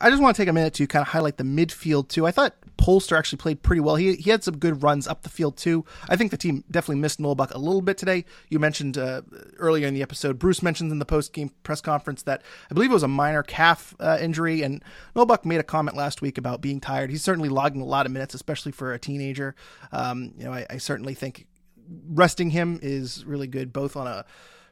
[0.00, 2.26] I just want to take a minute to kind of highlight the midfield too.
[2.26, 3.96] I thought Polster actually played pretty well.
[3.96, 5.84] He he had some good runs up the field too.
[6.08, 8.24] I think the team definitely missed Noel Buck a little bit today.
[8.48, 9.22] You mentioned uh,
[9.58, 12.90] earlier in the episode, Bruce mentioned in the post game press conference that I believe
[12.90, 14.82] it was a minor calf uh, injury, and
[15.14, 17.10] Noel Buck made a comment last week about being tired.
[17.10, 19.54] He's certainly logging a lot of minutes, especially for a teenager.
[19.92, 21.46] Um, you know, I, I certainly think
[22.08, 24.24] resting him is really good, both on a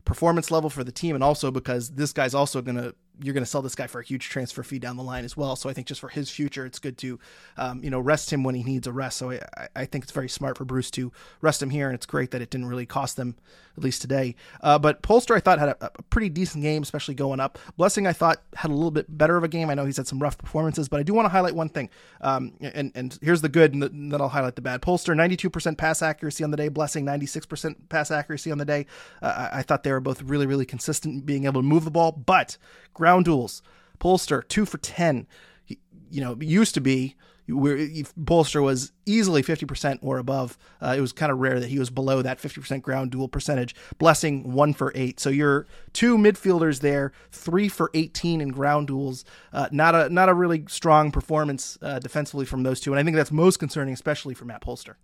[0.04, 3.44] performance level for the team and also because this guy's also going to you're going
[3.44, 5.57] to sell this guy for a huge transfer fee down the line as well.
[5.57, 7.18] So I think just for his future, it's good to,
[7.57, 9.18] um, you know, rest him when he needs a rest.
[9.18, 12.07] So I, I, think it's very smart for Bruce to rest him here, and it's
[12.07, 13.37] great that it didn't really cost them
[13.77, 14.35] at least today.
[14.61, 17.59] Uh, but Polster, I thought had a, a, pretty decent game, especially going up.
[17.77, 19.70] Blessing, I thought had a little bit better of a game.
[19.70, 21.90] I know he's had some rough performances, but I do want to highlight one thing.
[22.20, 24.83] Um, and and here's the good, and then I'll highlight the bad.
[24.83, 26.68] Polster, 92% pass accuracy on the day.
[26.68, 28.87] Blessing, 96% pass accuracy on the day.
[29.20, 31.85] Uh, I, I thought they were both really really consistent, in being able to move
[31.85, 32.57] the ball, but
[33.02, 33.62] ground duels.
[33.98, 35.26] Polster, two for 10.
[35.64, 37.16] He, you know, used to be
[37.48, 40.56] where Polster was easily 50% or above.
[40.80, 43.74] Uh, it was kind of rare that he was below that 50% ground duel percentage.
[43.98, 45.18] Blessing, one for eight.
[45.18, 49.24] So you're two midfielders there, three for 18 in ground duels.
[49.52, 52.92] Uh, not a not a really strong performance uh, defensively from those two.
[52.92, 54.94] And I think that's most concerning, especially for Matt Polster.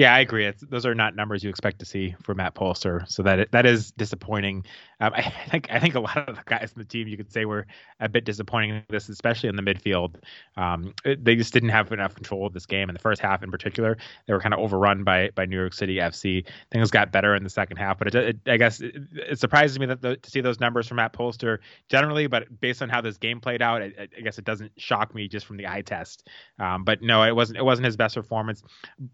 [0.00, 0.46] Yeah, I agree.
[0.46, 3.66] It's, those are not numbers you expect to see for Matt Polster, so that that
[3.66, 4.64] is disappointing.
[4.98, 7.30] Um, I think I think a lot of the guys in the team you could
[7.30, 7.66] say were
[8.00, 10.14] a bit disappointing in this, especially in the midfield.
[10.56, 13.50] Um, they just didn't have enough control of this game in the first half, in
[13.50, 13.98] particular.
[14.26, 16.46] They were kind of overrun by by New York City FC.
[16.72, 19.78] Things got better in the second half, but it, it, I guess it, it, surprises
[19.78, 21.58] me that the, to see those numbers from Matt Polster
[21.90, 25.14] generally, but based on how this game played out, I, I guess it doesn't shock
[25.14, 26.26] me just from the eye test.
[26.58, 28.62] Um, but no, it wasn't it wasn't his best performance.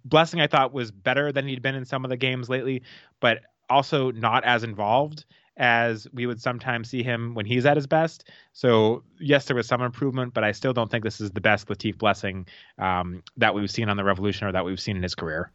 [0.05, 2.83] Blessing, I thought was better than he'd been in some of the games lately,
[3.19, 5.25] but also not as involved
[5.57, 8.29] as we would sometimes see him when he's at his best.
[8.53, 11.69] So yes, there was some improvement, but I still don't think this is the best
[11.69, 12.47] Latif Blessing
[12.79, 15.51] um, that we've seen on the Revolution or that we've seen in his career.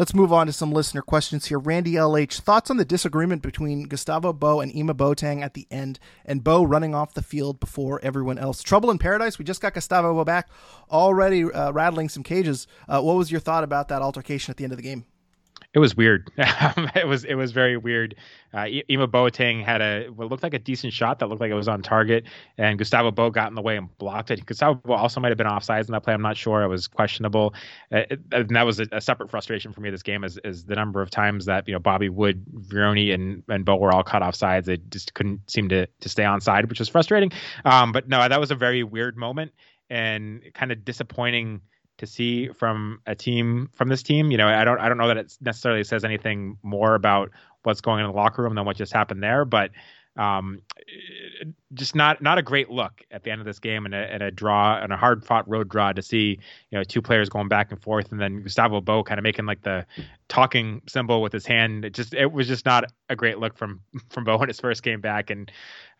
[0.00, 1.58] Let's move on to some listener questions here.
[1.58, 5.98] Randy LH, thoughts on the disagreement between Gustavo Bou and Ima Boateng at the end,
[6.24, 8.62] and Bou running off the field before everyone else.
[8.62, 9.38] Trouble in paradise.
[9.38, 10.48] We just got Gustavo Bou back,
[10.90, 12.66] already uh, rattling some cages.
[12.88, 15.04] Uh, what was your thought about that altercation at the end of the game?
[15.72, 16.32] It was weird.
[16.36, 18.16] it was it was very weird.
[18.52, 21.54] Uh, Ima Boateng had a what looked like a decent shot that looked like it
[21.54, 22.24] was on target,
[22.58, 24.44] and Gustavo Bou got in the way and blocked it.
[24.44, 26.12] Gustavo Bou also might have been offsides in that play.
[26.12, 26.62] I'm not sure.
[26.62, 27.54] It was questionable,
[27.92, 30.64] uh, it, and that was a, a, separate frustration for me this game is, is
[30.64, 34.02] the number of times that you know Bobby Wood, Vrioni, and and Bou were all
[34.02, 34.66] cut off sides.
[34.66, 37.30] They just couldn't seem to to stay on side, which was frustrating.
[37.64, 39.52] Um, but no, that was a very weird moment
[39.88, 41.60] and kind of disappointing
[42.00, 44.30] to see from a team from this team.
[44.30, 47.30] You know, I don't I don't know that it necessarily says anything more about
[47.62, 49.70] what's going on in the locker room than what just happened there, but
[50.16, 50.62] um,
[51.72, 54.22] just not not a great look at the end of this game and a, and
[54.22, 56.38] a draw and a hard fought road draw to see
[56.70, 59.46] you know two players going back and forth and then Gustavo Bou kind of making
[59.46, 59.86] like the
[60.28, 61.84] talking symbol with his hand.
[61.84, 64.82] It just it was just not a great look from from Bou when his first
[64.82, 65.50] came back and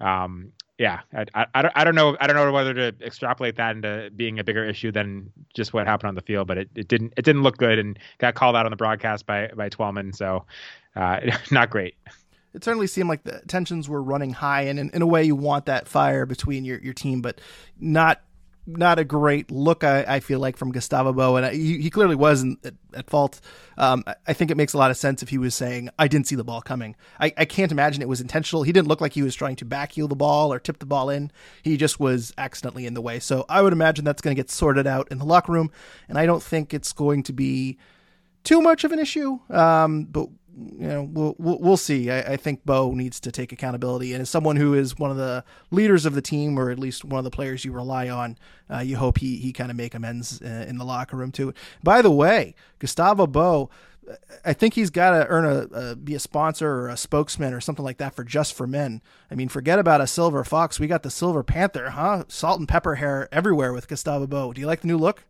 [0.01, 4.11] um, yeah, I, I, I, don't, know I don't know whether to extrapolate that into
[4.17, 7.13] being a bigger issue than just what happened on the field, but it, it didn't
[7.19, 10.47] it didn't look good and got called out on the broadcast by by Twellman, so
[10.97, 11.97] uh, not great.
[12.55, 15.37] It certainly seemed like the tensions were running high, and in, in a way, you
[15.37, 17.43] want that fire between your, your team, but
[17.79, 18.23] not
[18.77, 19.85] not a great look.
[19.85, 23.11] I, I feel like from Gustavo Bou, and I, he, he, clearly was at, at,
[23.11, 23.41] fault.
[23.77, 26.27] Um, I think it makes a lot of sense if he was saying, "I didn't
[26.27, 28.63] see the ball coming." I, I can't imagine it was intentional.
[28.63, 31.11] He didn't look like he was trying to backheel the ball or tip the ball
[31.11, 31.31] in.
[31.63, 33.19] He just was accidentally in the way.
[33.21, 35.71] So I would imagine that's going to get sorted out in the locker room,
[36.09, 37.79] and I don't think it's going to be
[38.45, 39.39] too much of an issue.
[39.51, 42.11] Um, but you know, we'll we'll, see.
[42.11, 45.17] I, I, think Bou needs to take accountability, and as someone who is one of
[45.17, 48.37] the leaders of the team, or at least one of the players you rely on,
[48.71, 51.55] uh, you hope he he kind of make amends uh, in the locker room too.
[51.83, 53.69] By the way, Gustavo Bou.
[54.45, 57.61] I think he's got to earn a, a, be a sponsor or a spokesman or
[57.61, 59.03] something like that for Just for Men.
[59.31, 60.81] I mean, forget about a silver fox.
[60.81, 62.25] We got the silver panther, huh?
[62.27, 64.53] Salt and pepper hair everywhere with Gustavo Bou.
[64.53, 65.27] Do you like the new look?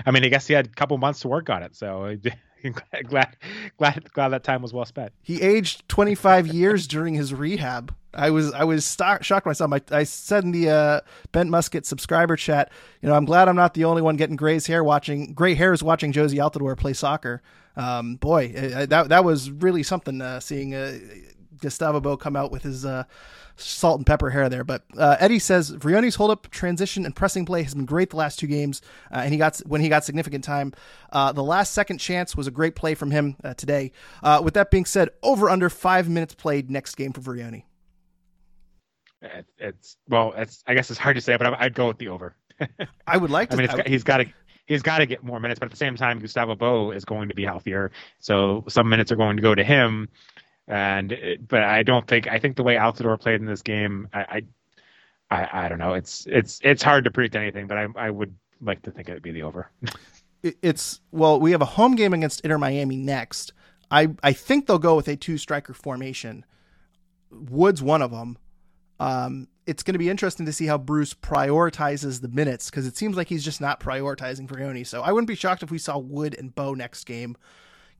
[0.06, 2.18] I mean, I guess he had a couple months to work on it, so
[3.06, 3.38] glad,
[3.78, 5.12] glad, glad that time was well spent.
[5.22, 7.93] He aged 25 years during his rehab.
[8.13, 9.72] I was I was shocked myself.
[9.72, 13.56] I, I said in the uh, Bent Musket subscriber chat, you know, I'm glad I'm
[13.56, 17.41] not the only one getting gray's hair watching gray hairs watching Jozy Altidore play soccer.
[17.76, 18.48] Um, boy,
[18.88, 20.22] that that was really something.
[20.22, 20.98] Uh, seeing uh,
[21.60, 23.04] Gustavo Bou come out with his uh,
[23.56, 24.63] salt and pepper hair there.
[24.63, 28.17] But uh, Eddie says Vrioni's hold up, transition, and pressing play has been great the
[28.17, 30.74] last two games, uh, and he got when he got significant time.
[31.12, 33.91] Uh, the last second chance was a great play from him uh, today.
[34.24, 37.63] Uh, with that being said, over under five minutes played next game for Vrioni.
[39.58, 42.36] It's well, it's I guess it's hard to say, but I'd go with the over.
[43.08, 43.56] I would like to.
[43.72, 44.26] I mean, he's got to
[44.65, 47.28] he's got to get more minutes, but at the same time, Gustavo Bou is going
[47.28, 50.08] to be healthier, so some minutes are going to go to him.
[50.69, 54.08] And it, but I don't think I think the way Altidore played in this game,
[54.13, 54.43] I,
[55.32, 55.95] I, I, don't know.
[55.95, 59.13] It's it's it's hard to predict anything, but I I would like to think it
[59.13, 59.71] would be the over.
[60.43, 63.51] it's well, we have a home game against Inter Miami next.
[63.89, 66.45] I I think they'll go with a two striker formation.
[67.32, 68.38] Wood's one of them.
[68.99, 72.95] Um, it's going to be interesting to see how Bruce prioritizes the minutes because it
[72.95, 74.86] seems like he's just not prioritizing Vrioni.
[74.86, 77.38] So I wouldn't be shocked if we saw Wood and Bou next game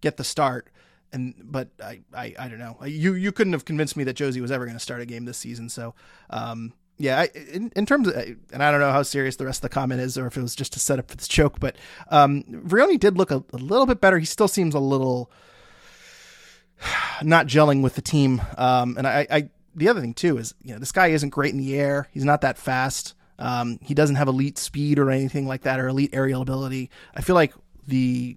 [0.02, 0.70] get the start
[1.12, 2.78] and but I, I, I don't know.
[2.86, 5.26] You you couldn't have convinced me that Jozy was ever going to start a game
[5.26, 5.70] this season.
[5.70, 5.96] So
[6.30, 9.60] um, yeah, I, in, in terms of, and I don't know how serious the rest
[9.60, 11.60] of the comment is, or if it was just to set up for this joke,
[11.60, 11.78] but
[12.10, 14.20] um, Vrioni did look a, a little bit better.
[14.20, 15.32] He still seems a little
[17.24, 18.42] not gelling with the team.
[18.58, 21.54] Um, and I, I, the other thing too is, you know, this guy isn't great
[21.54, 22.10] in the air.
[22.12, 23.16] He's not that fast.
[23.40, 26.92] Um, he doesn't have elite speed or anything like that, or elite aerial ability.
[27.16, 27.54] I feel like
[27.88, 28.36] the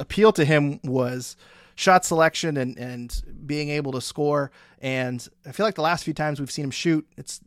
[0.00, 1.36] appeal to him was
[1.74, 4.50] shot selection and and being able to score.
[4.80, 7.40] And I feel like the last few times we've seen him shoot, it's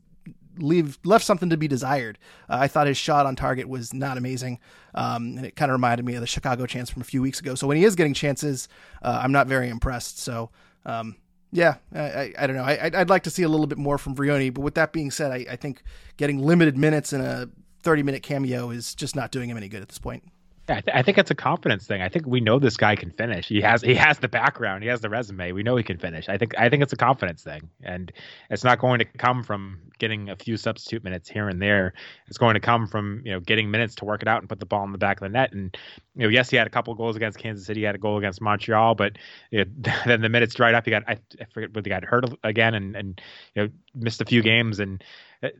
[0.57, 2.17] leave left something to be desired.
[2.49, 4.59] Uh, I thought his shot on target was not amazing,
[4.95, 7.39] um, and it kind of reminded me of the Chicago chance from a few weeks
[7.39, 7.55] ago.
[7.55, 8.67] So when he is getting chances,
[9.01, 10.19] uh, I'm not very impressed.
[10.19, 10.51] So.
[10.85, 11.17] Um,
[11.51, 12.63] yeah, I, I, I, don't know.
[12.63, 15.09] I, would like to see a little bit more from Vrioni, but with that being
[15.11, 15.81] said, I, I think
[16.17, 17.49] getting limited minutes in a
[17.83, 20.23] 30 minute cameo is just not doing him any good at this point.
[20.69, 22.01] I, th- I, think it's a confidence thing.
[22.01, 23.47] I think we know this guy can finish.
[23.47, 25.51] He has he has the background, he has the resume.
[25.51, 26.27] We know he can finish.
[26.29, 28.11] I think I think it's a confidence thing, and
[28.49, 31.93] it's not going to come from getting a few substitute minutes here and there.
[32.27, 34.59] It's going to come from you know getting minutes to work it out and put
[34.59, 35.53] the ball in the back of the net.
[35.53, 35.75] And
[36.15, 38.17] you know, yes, he had a couple goals against Kansas City, he had a goal
[38.17, 39.17] against Montreal, but
[39.51, 40.85] you know, then the minutes dried up.
[40.85, 43.21] He got I, I forget whether he got hurt again and and
[43.55, 45.03] you know missed a few games and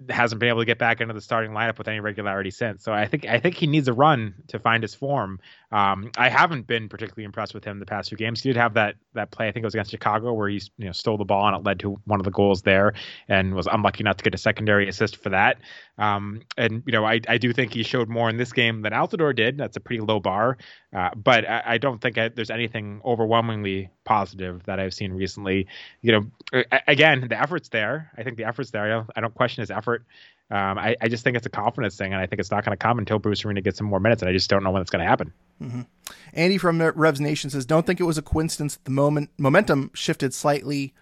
[0.10, 2.84] hasn't been able to get back into the starting lineup with any regularity since.
[2.84, 5.40] So I think I think he needs a run to find his form.
[5.72, 8.42] Um, I haven't been particularly impressed with him the past few games.
[8.42, 10.86] He did have that that play I think it was against Chicago where he you
[10.86, 12.94] know stole the ball and it led to one of the goals there
[13.28, 15.58] and was unlucky not to get a secondary assist for that.
[15.98, 18.94] Um, and you know I I do think he showed more in this game than
[18.94, 19.58] Altidore did.
[19.58, 20.58] That's a pretty low bar,
[20.94, 25.68] uh, but I, I, don't think I, there's anything overwhelmingly positive that I've seen recently.
[26.02, 26.12] You
[26.54, 28.12] know, again the effort's there.
[28.16, 28.86] I think the effort's there.
[28.86, 30.06] I don't, I don't question his effort.
[30.50, 32.72] Um, I, I, just think it's a confidence thing, and I think it's not going
[32.72, 34.82] to come until Bruce Arena gets some more minutes, and I just don't know when
[34.82, 35.34] it's going to happen.
[35.62, 35.82] Mm-hmm.
[36.32, 38.78] Andy from Revs Nation says, "Don't think it was a coincidence.
[38.86, 40.94] The moment momentum shifted slightly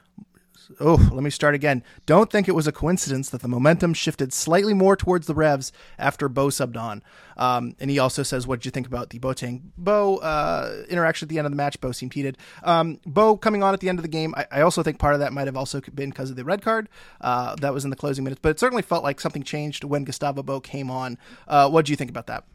[0.79, 1.83] oh, let me start again.
[2.05, 5.71] Don't think it was a coincidence that the momentum shifted slightly more towards the Revs
[5.97, 7.03] after Bou subbed on.
[7.37, 11.25] Um, and he also says, what did you think about the Boateng Bou uh, interaction
[11.25, 11.79] at the end of the match?
[11.81, 12.37] Bou seemed heated.
[12.63, 15.13] Um, Bou coming on at the end of the game, I, I, also think part
[15.13, 16.89] of that might have also been because of the red card
[17.21, 20.05] uh, that was in the closing minutes, but it certainly felt like something changed when
[20.05, 21.17] Gustavo Bou came on.
[21.47, 22.45] Uh, what do you think about that?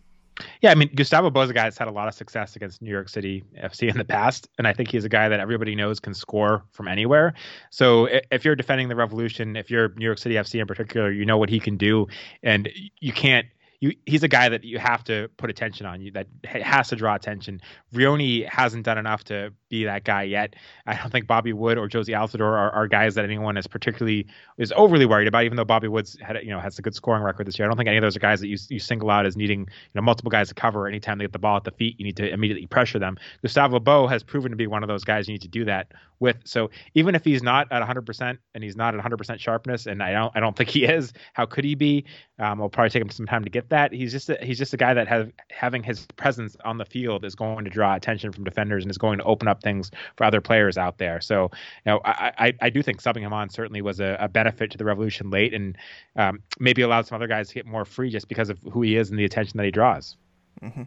[0.60, 2.90] Yeah, I mean, Gustavo Bou's a guy that's had a lot of success against New
[2.90, 6.00] York City FC in the past, and I think he's a guy that everybody knows
[6.00, 7.34] can score from anywhere.
[7.70, 11.24] So if you're defending the Revolution, if you're New York City FC in particular, you
[11.24, 12.06] know what he can do,
[12.42, 12.68] and
[13.00, 13.46] you can't
[13.80, 16.96] you he's a guy that you have to put attention on you that has to
[16.96, 17.60] draw attention.
[17.92, 20.54] Vrioni hasn't done enough to be that guy yet.
[20.86, 24.26] I don't think Bobby Wood or Jozy Altidore are, are guys that anyone is particularly
[24.58, 25.44] is overly worried about.
[25.44, 27.68] Even though Bobby Wood's had you know has a good scoring record this year, I
[27.68, 29.66] don't think any of those are guys that you you single out as needing you
[29.94, 30.86] know multiple guys to cover.
[30.86, 33.16] Anytime they get the ball at the feet, you need to immediately pressure them.
[33.40, 35.92] Gustavo Bou has proven to be one of those guys you need to do that
[36.18, 36.36] with.
[36.44, 40.12] So even if he's not at 100% and he's not at 100% sharpness, and I
[40.12, 42.04] don't I don't think he is, how could he be?
[42.38, 43.92] Um, it'll probably take him some time to get that.
[43.92, 47.24] He's just a, he's just a guy that has having his presence on the field
[47.24, 50.24] is going to draw attention from defenders and is going to open up things for
[50.24, 51.20] other players out there.
[51.20, 51.50] So
[51.84, 54.70] you know I I, I do think subbing him on certainly was a, a benefit
[54.72, 55.76] to the Revolution late and
[56.16, 58.96] um, maybe allowed some other guys to get more free just because of who he
[58.96, 60.16] is and the attention that he draws.
[60.62, 60.82] Mm-hmm.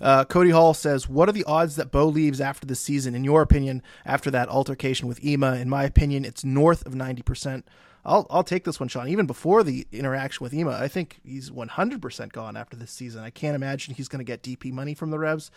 [0.00, 3.14] Uh, Cody Hall says, "What are the odds that Bou leaves after the season?
[3.14, 7.22] In your opinion, after that altercation with Ema, in my opinion, it's north of ninety
[7.22, 7.66] percent.
[8.06, 9.08] I'll I'll take this one, Sean.
[9.08, 12.92] Even before the interaction with Ema, I think he's one hundred percent gone after this
[12.92, 13.22] season.
[13.22, 15.50] I can't imagine he's going to get DP money from the Revs.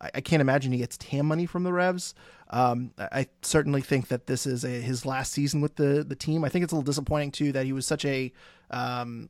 [0.00, 2.14] I, I, can't imagine he gets TAM money from the Revs.
[2.48, 6.42] Um, I certainly think that this is a, his last season with the the team.
[6.42, 8.32] I think it's a little disappointing too that he was such a
[8.70, 9.28] um,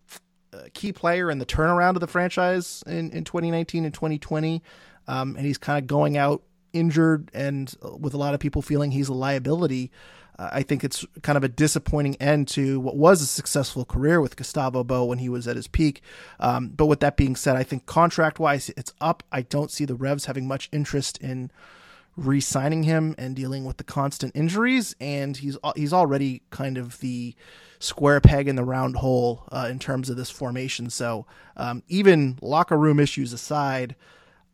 [0.74, 4.62] key player in the turnaround of the franchise in, in 2019 and 2020.
[5.09, 8.62] Um, and he's kind of going out injured and uh, with a lot of people
[8.62, 9.90] feeling he's a liability.
[10.40, 14.22] Uh, I think it's kind of a disappointing end to what was a successful career
[14.22, 16.00] with Gustavo Bou when he was at his peak.
[16.38, 19.22] Um, but with that being said, I think contract wise, it's up.
[19.31, 21.50] I don't see the Revs having much interest in
[22.16, 24.96] re-signing him and dealing with the constant injuries.
[24.98, 27.35] And he's he's already kind of the
[27.79, 30.90] square peg in the round hole uh, in terms of this formation.
[30.90, 31.26] So
[31.57, 33.94] um, even locker room issues aside,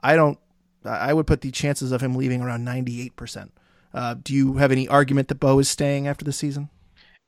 [0.01, 0.39] I don't.
[0.85, 3.53] I would put the chances of him leaving around ninety eight percent.
[3.97, 6.69] Uh, do you have any argument that Bou is staying after the season?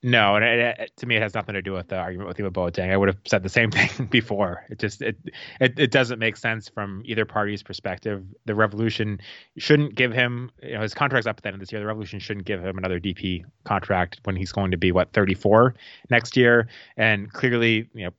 [0.02, 2.38] No, and it, it, to me, it has nothing to do with the argument with
[2.38, 2.78] you about.
[2.78, 4.64] I would have said the same thing before.
[4.70, 5.16] It just it,
[5.60, 8.22] it it doesn't make sense from either party's perspective.
[8.44, 9.18] The Revolution
[9.56, 11.80] shouldn't give him, you know, his contract's up at the end of this year.
[11.80, 15.74] The Revolution shouldn't give him another DP contract when he's going to be what 34
[16.10, 16.68] next year.
[16.96, 18.10] And clearly, you know,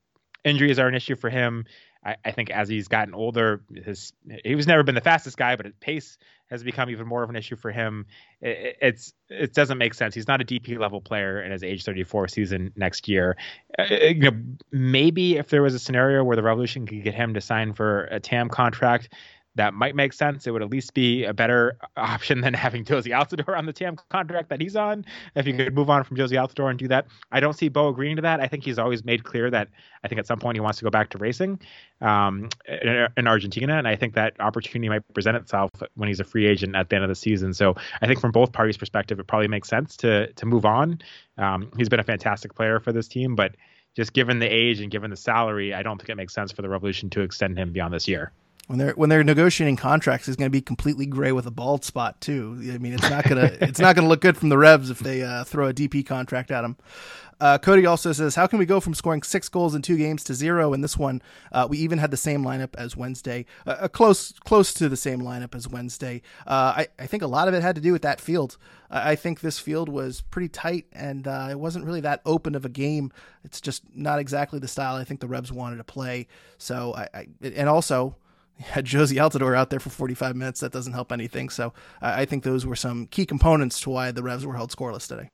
[0.43, 1.65] injuries are an issue for him.
[2.03, 5.55] I, I think as he's gotten older, his he was never been the fastest guy,
[5.55, 6.17] but his pace
[6.49, 8.05] has become even more of an issue for him.
[8.41, 10.15] It, it's it doesn't make sense.
[10.15, 13.35] He's not a DP level player in his age 34 season next year.
[13.77, 17.13] Uh, uh, you know, maybe if there was a scenario where the Revolution could get
[17.13, 19.13] him to sign for a TAM contract,
[19.59, 20.47] that might make sense.
[20.47, 23.97] It would at least be a better option than having Jozy Altidore on the TAM
[24.09, 25.05] contract that he's on.
[25.35, 27.89] If you could move on from Jozy Altidore and do that, I don't see Bou
[27.89, 28.39] agreeing to that.
[28.39, 29.67] I think he's always made clear that
[30.03, 31.59] I think at some point he wants to go back to racing
[31.99, 36.23] um, in, in, Argentina, and I think that opportunity might present itself when he's a
[36.23, 37.53] free agent at the end of the season.
[37.53, 40.99] So I think from both parties' perspective, it probably makes sense to to move on.
[41.37, 43.55] Um, he's been a fantastic player for this team, but
[43.95, 46.61] just given the age and given the salary, I don't think it makes sense for
[46.61, 48.31] the Revolution to extend him beyond this year
[48.69, 51.83] when they're when they're negotiating contracts, he's going to be completely gray with a bald
[51.83, 52.55] spot too.
[52.71, 55.23] I mean, it's not gonna it's not gonna look good from the Revs if they
[55.23, 56.77] uh, throw a DP contract at him.
[57.41, 60.23] Uh, Cody also says, "How can we go from scoring six goals in two games
[60.25, 61.19] to zero in this one?
[61.51, 65.19] Uh, we even had the same lineup as Wednesday, uh, close close to the same
[65.19, 66.21] lineup as Wednesday.
[66.45, 68.57] Uh, I I think a lot of it had to do with that field.
[68.91, 72.65] I think this field was pretty tight, and uh, it wasn't really that open of
[72.65, 73.11] a game.
[73.43, 76.27] It's just not exactly the style I think the Revs wanted to play.
[76.59, 78.15] So I, I and also."
[78.59, 80.59] Had Jozy Altidore out there for 45 minutes.
[80.59, 81.49] That doesn't help anything.
[81.49, 85.07] So I think those were some key components to why the Revs were held scoreless
[85.07, 85.29] today.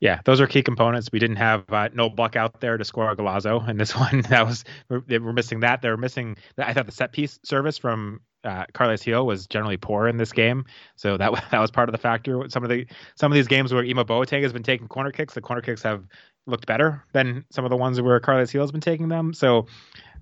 [0.00, 1.08] Yeah, those are key components.
[1.10, 4.22] We didn't have uh, Noel Buck out there to score a Golazo in this one.
[4.28, 5.80] That was we're, we're missing that.
[5.80, 6.36] They were missing.
[6.58, 10.32] I thought the set piece service from uh, Carles Gil was generally poor in this
[10.32, 10.64] game,
[10.96, 12.46] so that that was part of the factor.
[12.48, 15.34] Some of the some of these games where Ema Boateng has been taking corner kicks,
[15.34, 16.04] the corner kicks have
[16.46, 19.34] looked better than some of the ones where Carles Gil has been taking them.
[19.34, 19.66] So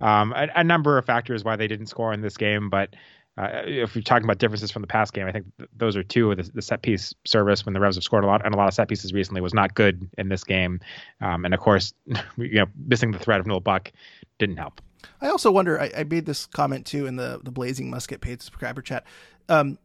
[0.01, 2.95] um, a, a, number of factors why they didn't score in this game, but
[3.37, 6.03] uh, if you're talking about differences from the past game, I think th- those are
[6.03, 6.35] two.
[6.35, 8.69] The, the, set piece service when the Revs have scored a lot and a lot
[8.69, 10.81] of set pieces recently was not good in this game,
[11.21, 11.95] um, and of course,
[12.37, 13.93] you know, missing the threat of Noel Buck
[14.39, 14.81] didn't help.
[15.21, 15.81] I also wonder.
[15.81, 19.05] I, I, made this comment too in the the Blazing Musket paid subscriber chat.
[19.49, 19.79] Um,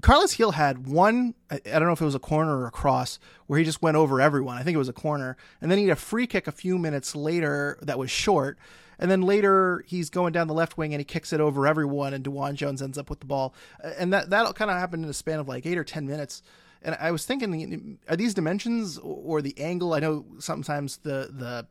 [0.00, 3.18] Carles Gil had one, I don't know if it was a corner or a cross,
[3.46, 4.56] where he just went over everyone.
[4.56, 5.36] I think it was a corner.
[5.60, 8.58] And then he had a free kick a few minutes later that was short.
[8.98, 12.14] And then later he's going down the left wing and he kicks it over everyone,
[12.14, 13.54] and DeJuan Jones ends up with the ball.
[13.98, 16.42] And that, that kind of happened in a span of like eight or 10 minutes.
[16.82, 19.92] And I was thinking, are these dimensions or the angle?
[19.92, 21.66] I know sometimes the, the,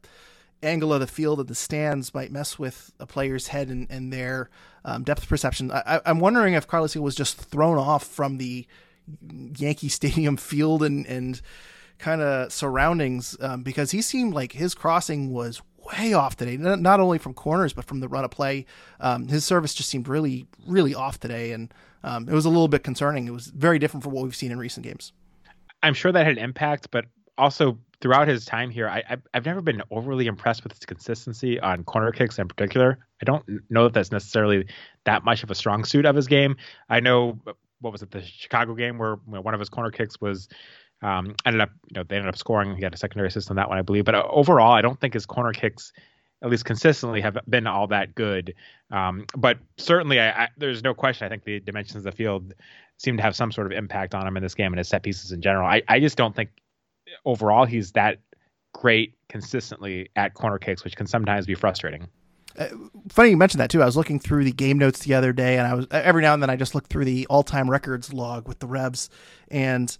[0.64, 4.12] angle of the field of the stands might mess with a player's head and, and
[4.12, 4.49] their
[4.86, 5.72] um, depth perception.
[5.72, 8.66] I, am wondering if Carles Gil was just thrown off from the
[9.58, 11.41] Yankee Stadium field and, and
[11.99, 15.62] kind of surroundings um, because he seemed like his crossing was
[15.95, 18.66] way off today, not only from corners, but from the run of play.
[18.99, 21.51] Um, his service just seemed really, really off today.
[21.51, 23.28] And um, it was a little bit concerning.
[23.28, 25.14] It was very different from what we've seen in recent games.
[25.82, 27.05] I'm sure that had an impact, but
[27.38, 31.84] also throughout his time here, I, I've never been overly impressed with his consistency on
[31.84, 33.00] corner kicks in particular.
[33.22, 34.68] I don't know that that's necessarily
[35.06, 36.58] that much of a strong suit of his game.
[36.89, 37.39] I know
[37.82, 40.48] what was it the Chicago game where you know, one of his corner kicks was
[41.02, 42.76] um, ended up you know they ended up scoring.
[42.76, 44.06] He had a secondary assist on that one, I believe.
[44.06, 45.93] But uh, overall, I don't think his corner kicks
[46.43, 48.54] at least consistently have been all that good.
[48.91, 51.26] Um, but certainly, I, I, there's no question.
[51.26, 52.54] I think the dimensions of the field
[52.98, 55.04] seem to have some sort of impact on him in this game and his set
[55.04, 55.68] pieces in general.
[55.68, 56.50] I, I just don't think
[57.26, 58.20] overall he's that
[58.74, 62.08] great consistently at corner kicks, which can sometimes be frustrating.
[62.58, 62.68] Uh,
[63.10, 63.82] funny you mentioned that too.
[63.82, 66.34] I was looking through the game notes the other day, and I was every now
[66.34, 69.10] and then I just look through the all-time records log with the Revs,
[69.49, 69.95] and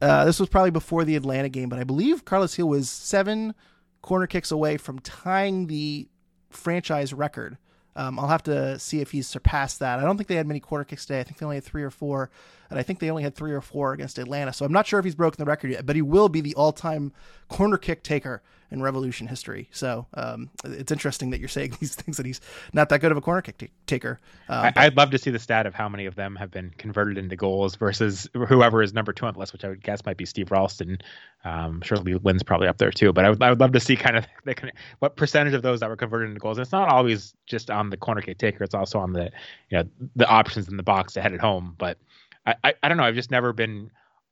[0.00, 3.54] uh, this was probably before the Atlanta game, but I believe Carles Gil was seven
[4.02, 6.08] corner kicks away from tying the
[6.48, 7.58] franchise record
[8.00, 9.98] um, I'll have to see if he's surpassed that.
[9.98, 11.20] I don't think they had many quarter kicks today.
[11.20, 12.30] I think they only had three or four,
[12.70, 14.54] and I think they only had three or four against Atlanta.
[14.54, 16.54] So I'm not sure if he's broken the record yet, but he will be the
[16.54, 17.12] all-time
[17.48, 19.68] corner kick taker in Revolution history.
[19.72, 22.40] So um, it's interesting that you're saying these things that he's
[22.72, 24.20] not that good of a corner kick t- taker.
[24.48, 26.72] Um, I, would love to see the stat of how many of them have been
[26.78, 30.04] converted into goals versus whoever is number two on the list, which I would guess
[30.04, 30.98] might be Steve Ralston.
[31.44, 33.96] Um, surely Lynn's probably up there too, but I would, I would love to see
[33.96, 36.58] kind of the, what percentage of those that were converted into goals.
[36.58, 39.30] And it's not always just on the corner kick taker; it's also on the
[39.70, 39.84] you know
[40.16, 41.74] the options in the box to head it home.
[41.78, 41.98] But
[42.46, 43.04] I, I, I don't know.
[43.04, 43.90] I've just never been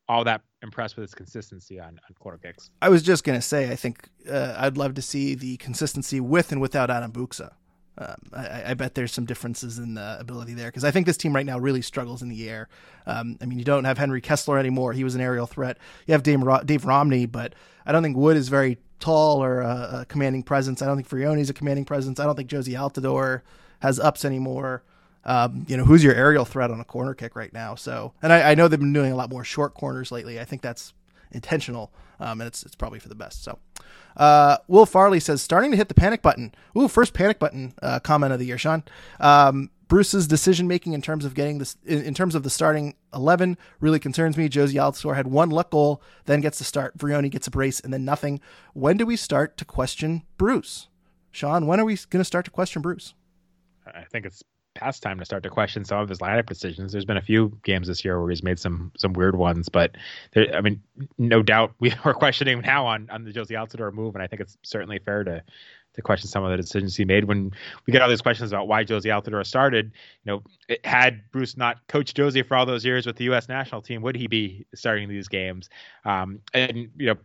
[0.09, 2.71] all that impressed with his consistency on, on corner kicks.
[2.83, 6.51] I was just to say, I think uh, I'd love to see the consistency with
[6.51, 7.53] and without Adam Buksa.
[7.99, 11.17] Um, I, I, bet there's some differences in the ability there because I think this
[11.17, 12.69] team right now really struggles in the air.
[13.07, 15.79] Um, I mean, you don't have Henry Kessler anymore; he was an aerial threat.
[16.07, 20.01] You have Dave, Dave Romney, but I don't think Wood is very tall or a,
[20.03, 20.81] a commanding presence.
[20.81, 22.21] I don't think Vrioni's a commanding presence.
[22.21, 23.43] I don't think Jozy Altidore
[23.81, 24.85] has ups anymore
[25.29, 27.75] um, you know, who's your aerial threat on a corner kick right now?
[27.75, 30.41] So, and I, I, know they've been doing a lot more short corners lately.
[30.41, 30.95] I think that's
[31.33, 33.45] intentional, um, and it's it's probably for the best.
[33.45, 33.59] So,
[34.17, 36.55] uh, Will Farley says starting to hit the panic button.
[36.75, 38.85] Ooh, first panic button uh, comment of the year, Sean.
[39.21, 42.95] Um, Bruce's decision making in terms of getting this in, in, terms of the starting
[43.13, 44.49] eleven really concerns me.
[44.49, 46.97] Jozy Altidore had one luck goal, then gets to start.
[46.97, 48.41] Vrioni gets a brace, and then nothing.
[48.73, 50.89] When do we start to question Bruce?
[51.31, 53.13] Sean, when are we going to start to question Bruce?
[53.87, 54.43] I think it's
[54.79, 56.93] past time to start to question some of his lineup decisions.
[56.93, 59.97] There's been a few games this year where he's made some some weird ones, but
[60.33, 60.81] there, I mean,
[61.19, 64.41] no doubt we are questioning now on on the Jozy Altidore move, and I think
[64.41, 65.43] it's certainly fair to
[65.95, 67.25] to question some of the decisions he made.
[67.25, 67.51] When
[67.87, 69.87] we get all these questions about why Jozy Altidore started,
[70.25, 73.49] you know, it, had Bruce not coached Jozy for all those years with the U.S.
[73.49, 75.69] national team, would he be starting these games?
[76.05, 77.17] Um, and you know,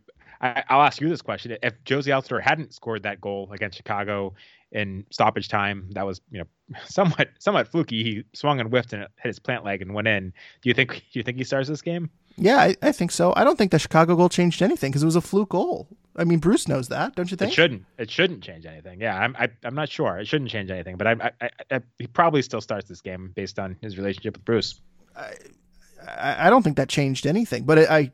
[0.43, 4.33] I, will ask you this question: If Jozy Altidore hadn't scored that goal against Chicago
[4.71, 8.03] in stoppage time, that was you know somewhat somewhat fluky.
[8.03, 10.33] He swung and whiffed and hit his plant leg and went in.
[10.61, 12.09] Do you think do you think he starts this game?
[12.35, 13.31] Yeah, I, I think so.
[13.35, 15.87] I don't think the Chicago goal changed anything because it was a fluke goal.
[16.15, 17.51] I mean, Bruce knows that, don't you think?
[17.51, 17.85] It shouldn't.
[17.97, 18.99] It shouldn't change anything.
[18.99, 19.35] Yeah, I'm.
[19.37, 20.17] I, am i am not sure.
[20.17, 20.97] It shouldn't change anything.
[20.97, 24.45] But I, I, I, he probably still starts this game based on his relationship with
[24.45, 24.81] Bruce.
[25.15, 27.63] I, I don't think that changed anything.
[27.65, 28.11] But I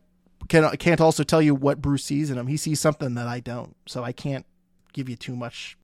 [0.50, 2.48] can can't also tell you what Bruce sees in him.
[2.48, 4.46] He sees something that I don't, so I can't
[4.92, 5.78] give you too much.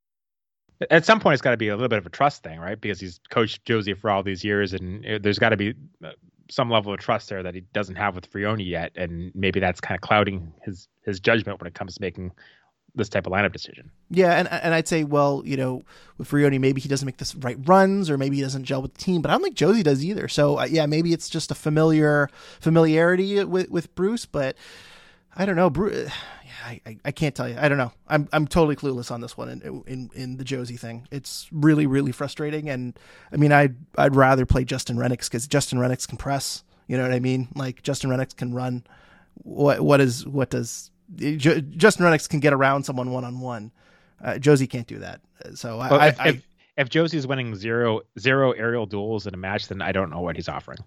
[0.91, 2.79] At some point, it's got to be a little bit of a trust thing, right?
[2.79, 6.11] Because he's coached Jozy for all these years, and there's got to be uh,
[6.49, 9.79] some level of trust there that he doesn't have with Vrioni yet, and maybe that's
[9.79, 12.31] kind of clouding his his judgment when it comes to making
[12.95, 13.91] this type of lineup decision.
[14.09, 15.83] Yeah, and and I'd say, well, you know,
[16.17, 18.93] with Vrioni, maybe he doesn't make the right runs, or maybe he doesn't gel with
[18.93, 19.21] the team.
[19.21, 20.27] But I don't think Jozy does either.
[20.27, 22.29] So uh, yeah, maybe it's just a familiar
[22.59, 24.25] familiarity with with Bruce.
[24.25, 24.55] But
[25.35, 26.11] I don't know, Bruce.
[26.69, 27.57] Yeah, I, I can't tell you.
[27.59, 27.91] I don't know.
[28.07, 31.05] I'm I'm totally clueless on this one in in, in the Jozy thing.
[31.11, 32.69] It's really really frustrating.
[32.69, 32.97] And
[33.31, 36.63] I mean, I'd I'd rather play Justin Rennicks because Justin Rennicks can press.
[36.87, 37.49] You know what I mean?
[37.55, 38.85] Like Justin Rennicks can run.
[39.43, 43.71] What what is what does Justin Rennicks can get around someone one on one.
[44.23, 45.21] Jozy can't do that.
[45.53, 46.47] So well, I, if, I, if,
[46.77, 50.35] if Jozy's winning zero zero aerial duels in a match, then I don't know what
[50.35, 50.79] he's offering.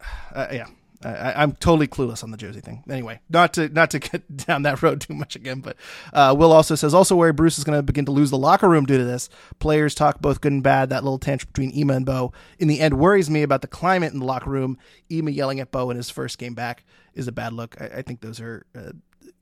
[0.32, 0.66] Uh, yeah,
[1.02, 2.84] I, am totally clueless on the Jozy thing.
[2.88, 5.76] Anyway, not to not to get down that road too much again, but
[6.12, 8.68] uh, Will also says also where Bruce is going to begin to lose the locker
[8.68, 9.30] room due to this.
[9.58, 10.90] Players talk both good and bad.
[10.90, 14.12] That little tantrum between Ema and Bou in the end worries me about the climate
[14.12, 14.76] in the locker room.
[15.10, 16.84] Ema yelling at Bou in his first game back
[17.14, 17.80] is a bad look.
[17.80, 18.92] I, I think those are uh,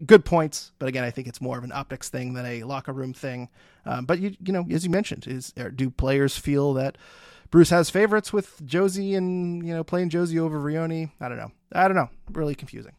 [0.04, 2.92] good points, but again, I think it's more of an optics thing than a locker
[2.92, 3.48] room thing.
[3.84, 6.96] Um, but you, you know, as you mentioned, is do players feel that
[7.50, 11.10] Bruce has favorites with Jozy and you know playing Jozy over Vrioni?
[11.20, 11.52] I don't know.
[11.72, 12.10] I don't know.
[12.32, 12.92] Really confusing.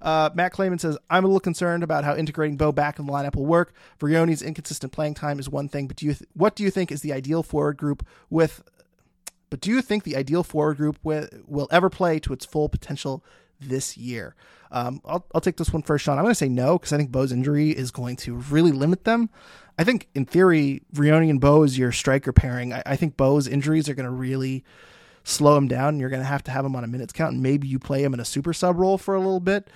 [0.00, 3.12] Uh, Matt Clayman says, I'm a little concerned about how integrating Bou back in the
[3.12, 3.72] lineup will work.
[3.98, 6.92] Vrioni's inconsistent playing time is one thing, but do you th- what do you think
[6.92, 8.62] is the ideal forward group with?
[9.48, 12.68] But do you think the ideal forward group with, will ever play to its full
[12.68, 13.24] potential
[13.60, 14.34] this year?
[14.70, 16.18] Um, I'll, I'll take this one first, Sean.
[16.18, 19.04] I'm going to say no because I think Bou's injury is going to really limit
[19.04, 19.30] them.
[19.78, 22.72] I think in theory, Vrioni and Bou is your striker pairing.
[22.72, 24.64] I, I think Bou's injuries are going to really
[25.26, 25.90] slow him down.
[25.90, 27.78] And you're going to have to have him on a minutes count, and maybe you
[27.78, 29.68] play him in a super sub role for a little bit.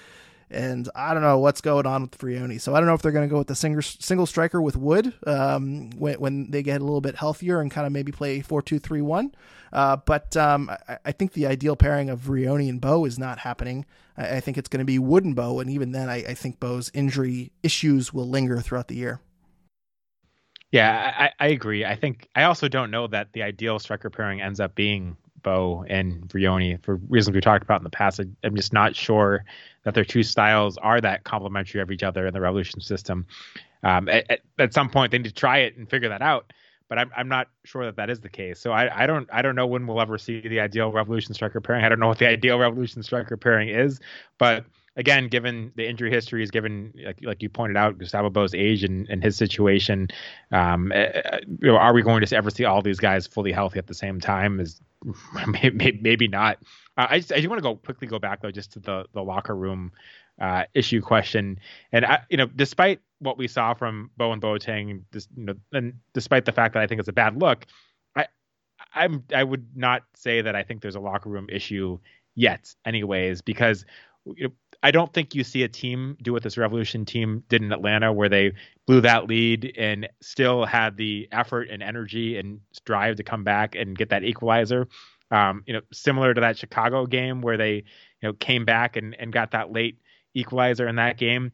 [0.53, 2.61] And I don't know what's going on with Vrioni.
[2.61, 4.77] So I don't know if they're going to go with the single, single striker with
[4.77, 8.41] Wood um, when, when they get a little bit healthier and kind of maybe play
[8.41, 9.33] 4 2 3 1.
[9.73, 13.39] Uh, but um, I, I, think the ideal pairing of Vrioni and Bou is not
[13.39, 13.87] happening.
[14.17, 15.61] I, I think it's going to be Wood and Bou.
[15.61, 19.21] And even then, I, I, think Bou's injury issues will linger throughout the year.
[20.73, 21.85] Yeah, I, agree.
[21.85, 25.85] I think I also don't know that the ideal striker pairing ends up being Bou
[25.89, 28.21] and Vrioni for reasons we talked about in the past.
[28.21, 29.45] I, am just not sure
[29.83, 33.27] that their two styles are that complementary of each other in the Revolution system.
[33.83, 36.53] Um, at, at, some point, they need to try it and figure that out.
[36.91, 38.61] But I'm I'm not sure that that is the case.
[38.61, 41.61] So I, I don't I don't know when we'll ever see the ideal Revolution striker
[41.61, 41.85] pairing.
[41.85, 44.01] I don't know what the ideal Revolution striker pairing is,
[44.37, 44.67] but
[44.97, 49.09] again, given the injury histories, given like, like you pointed out, Gustavo Bou's age and,
[49.09, 50.09] and his situation,
[50.53, 53.79] um, uh, you know, are we going to ever see all these guys fully healthy
[53.79, 54.61] at the same time?
[54.61, 54.81] Is
[55.47, 56.59] maybe, maybe not.
[56.97, 59.07] Uh, I just, I just want to go quickly go back though, just to the
[59.15, 59.93] the locker room
[60.41, 61.59] uh, issue question.
[61.93, 65.95] And I, you know, despite what we saw from Bou and Boateng, you know, and
[66.15, 67.67] despite the fact that I think it's a bad look,
[68.17, 68.27] I
[68.95, 71.99] I'm I would not say that I think there's a locker room issue
[72.35, 73.85] yet, anyways, because
[74.25, 77.63] you know, I don't think you see a team do what this Revolution team did
[77.63, 78.53] in Atlanta, where they
[78.87, 83.75] blew that lead and still had the effort and energy and drive to come back
[83.75, 84.89] and get that equalizer.
[85.31, 87.83] Um, you know, similar to that Chicago game where they, you
[88.23, 89.99] know, came back and, and got that late
[90.35, 91.53] equalizer in that game.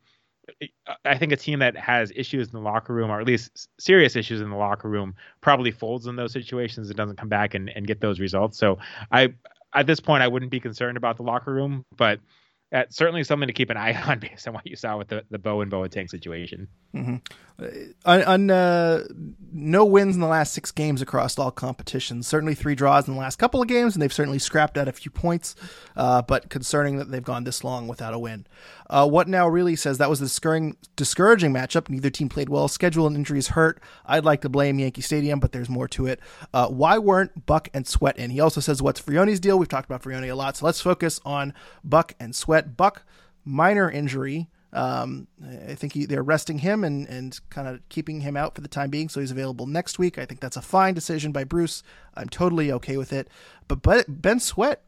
[1.05, 4.15] I think a team that has issues in the locker room, or at least serious
[4.15, 7.69] issues in the locker room, probably folds in those situations and doesn't come back and,
[7.71, 8.57] and get those results.
[8.57, 8.79] So
[9.11, 9.35] I,
[9.75, 12.21] at this point, I wouldn't be concerned about the locker room, but
[12.73, 15.25] uh, certainly something to keep an eye on based on what you saw with the,
[15.31, 16.69] the Bou and Boateng situation.
[16.95, 17.17] Mm-hmm.
[17.63, 17.67] Uh,
[18.05, 19.05] on, on uh,
[19.53, 22.27] no wins in the last six games across all competitions.
[22.27, 24.93] Certainly three draws in the last couple of games, and they've certainly scrapped out a
[24.93, 25.55] few points.
[25.97, 28.47] Uh, but concerning that they've gone this long without a win.
[28.89, 31.89] Uh, what now really says that was a discouraging, discouraging matchup.
[31.89, 32.69] Neither team played well.
[32.69, 33.81] Schedule and injuries hurt.
[34.05, 36.21] I'd like to blame Yankee Stadium, but there's more to it.
[36.55, 38.31] Uh, why weren't Buck and Sweat in?
[38.31, 39.59] He also says what's Vrioni's deal.
[39.59, 42.77] We've talked about Vrioni a lot, so let's focus on Buck and Sweat.
[42.77, 43.05] Buck
[43.45, 44.49] minor injury.
[44.73, 45.27] Um,
[45.69, 48.69] I think he, they're resting him and, and kind of keeping him out for the
[48.69, 50.19] time being, so he's available next week.
[50.19, 51.83] I think that's a fine decision by Bruce.
[52.15, 53.29] I'm totally okay with it.
[53.69, 54.83] But, but Ben Sweat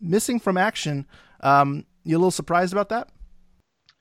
[0.00, 1.06] missing from action.
[1.40, 3.10] Um, you a little surprised about that?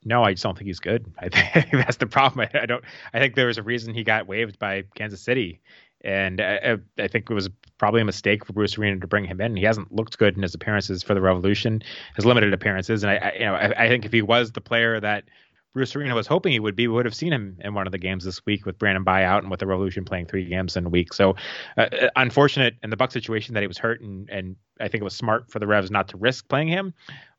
[0.08, 1.12] No, I just don't think he's good.
[1.20, 2.48] I think that's the problem.
[2.54, 2.84] I, I don't.
[3.14, 5.60] I think there was a reason he got waived by Kansas City,
[6.02, 9.42] and I, I, think it was probably a mistake for Bruce Arena to bring him
[9.42, 9.58] in.
[9.58, 11.84] He hasn't looked good in his appearances for the Revolution,
[12.16, 14.98] his limited appearances, and I, I you know, I, think if he was the player
[15.02, 15.26] that
[15.74, 17.92] Bruce Arena was hoping he would be, we would have seen him in one of
[17.92, 20.78] the games this week with Brandon Bye out and with the Revolution playing three games
[20.78, 21.14] in a week.
[21.14, 21.36] So,
[21.78, 25.02] uh, uh, unfortunate in the Buck situation that he was hurt, and and I think
[25.02, 26.94] it was smart for the Revs not to risk playing him.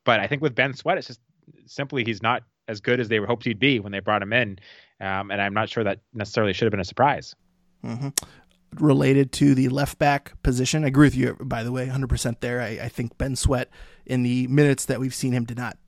[0.04, 1.20] But I think with Ben Sweat, it's just
[1.66, 4.58] simply he's not as good as they hoped he'd be when they brought him in,
[5.00, 7.34] um, and I'm not sure that necessarily should have been a surprise.
[7.84, 8.08] Mm-hmm.
[8.74, 11.36] Related to the left back position, I agree with you.
[11.40, 12.60] By the way, 100% there.
[12.60, 13.70] I, I think Ben Sweat
[14.04, 15.78] in the minutes that we've seen him did not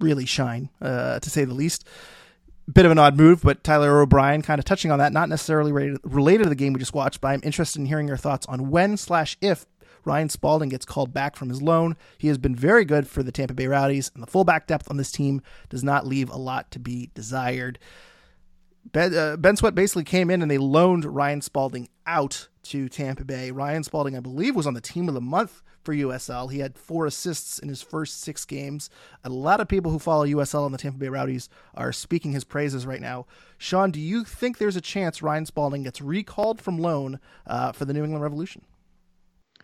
[0.00, 1.86] really shine, uh, to say the least.
[2.70, 5.96] Bit of an odd move, but Tyler O'Brien kind of touching on that, not necessarily
[6.02, 8.70] related to the game we just watched, but I'm interested in hearing your thoughts on
[8.70, 9.64] when slash if
[10.08, 11.94] Ryan Spaulding gets called back from his loan.
[12.16, 14.96] He has been very good for the Tampa Bay Rowdies, and the fullback depth on
[14.96, 17.78] this team does not leave a lot to be desired.
[18.90, 23.22] Ben, uh, ben Sweat basically came in and they loaned Ryan Spaulding out to Tampa
[23.22, 23.50] Bay.
[23.50, 26.50] Ryan Spaulding, I believe, was on the team of the month for USL.
[26.50, 28.88] He had four assists in his first six games.
[29.24, 32.44] A lot of people who follow USL and the Tampa Bay Rowdies are speaking his
[32.44, 33.26] praises right now.
[33.58, 37.84] Sean, do you think there's a chance Ryan Spaulding gets recalled from loan uh, for
[37.84, 38.62] the New England Revolution?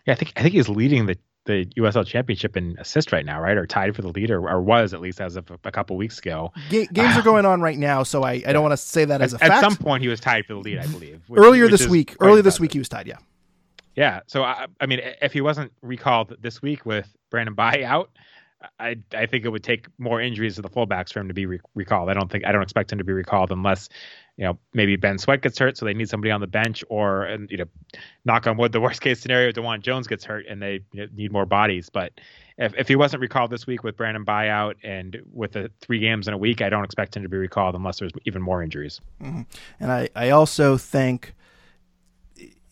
[0.05, 3.39] Yeah, I think I think he's leading the the USL Championship in assist right now,
[3.39, 3.55] right?
[3.55, 6.51] Or tied for the leader, or, was at least as of a couple weeks ago.
[6.69, 9.05] Ga- games are um, going on right now, so I, I don't want to say
[9.05, 9.53] that as a at, fact.
[9.53, 11.21] At some point, he was tied for the lead, I believe.
[11.27, 13.07] Which, earlier which this week, earlier this week, he was tied.
[13.07, 13.17] Yeah.
[13.95, 14.21] Yeah.
[14.27, 18.09] So I, I mean, if he wasn't recalled this week with Brandon Bye out,
[18.79, 21.45] I I think it would take more injuries to the fullbacks for him to be
[21.45, 22.09] re- recalled.
[22.09, 23.89] I don't think I don't expect him to be recalled unless
[24.37, 27.23] you know maybe Ben Sweat gets hurt, so they need somebody on the bench, or
[27.23, 27.65] and you know,
[28.25, 31.07] knock on wood, the worst case scenario, DeJuan Jones gets hurt and they you know,
[31.15, 31.89] need more bodies.
[31.89, 32.13] But
[32.57, 35.99] if if he wasn't recalled this week with Brandon Bye out and with the three
[35.99, 38.63] games in a week, I don't expect him to be recalled unless there's even more
[38.63, 39.01] injuries.
[39.21, 39.41] Mm-hmm.
[39.79, 41.33] And I I also think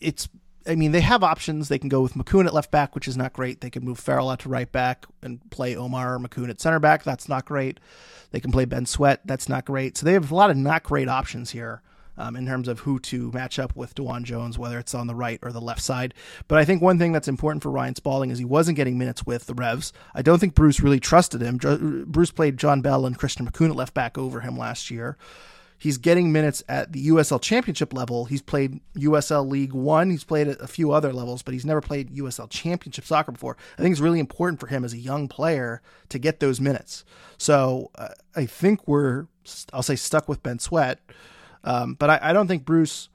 [0.00, 0.28] it's
[0.66, 1.68] I mean, they have options.
[1.68, 3.60] They can go with Makoun at left back, which is not great.
[3.60, 6.80] They can move Farrell out to right back and play Omar or Makoun at center
[6.80, 7.02] back.
[7.02, 7.80] That's not great.
[8.30, 9.20] They can play Ben Sweat.
[9.24, 9.96] That's not great.
[9.96, 11.82] So they have a lot of not great options here
[12.16, 15.14] um, in terms of who to match up with DeJuan Jones, whether it's on the
[15.14, 16.14] right or the left side.
[16.48, 19.26] But I think one thing that's important for Ryan Spaulding is he wasn't getting minutes
[19.26, 19.92] with the Revs.
[20.14, 21.58] I don't think Bruce really trusted him.
[22.06, 25.16] Bruce played John Bell and Christian Makoun at left back over him last year.
[25.78, 28.24] He's getting minutes at the USL Championship level.
[28.24, 30.10] He's played USL League One.
[30.10, 33.56] He's played at a few other levels, but he's never played USL Championship soccer before.
[33.78, 37.04] I think it's really important for him as a young player to get those minutes.
[37.36, 39.26] So uh, I think we're,
[39.72, 41.00] I'll say, stuck with Ben Sweat.
[41.64, 43.08] Um, but I, I, don't think Bruce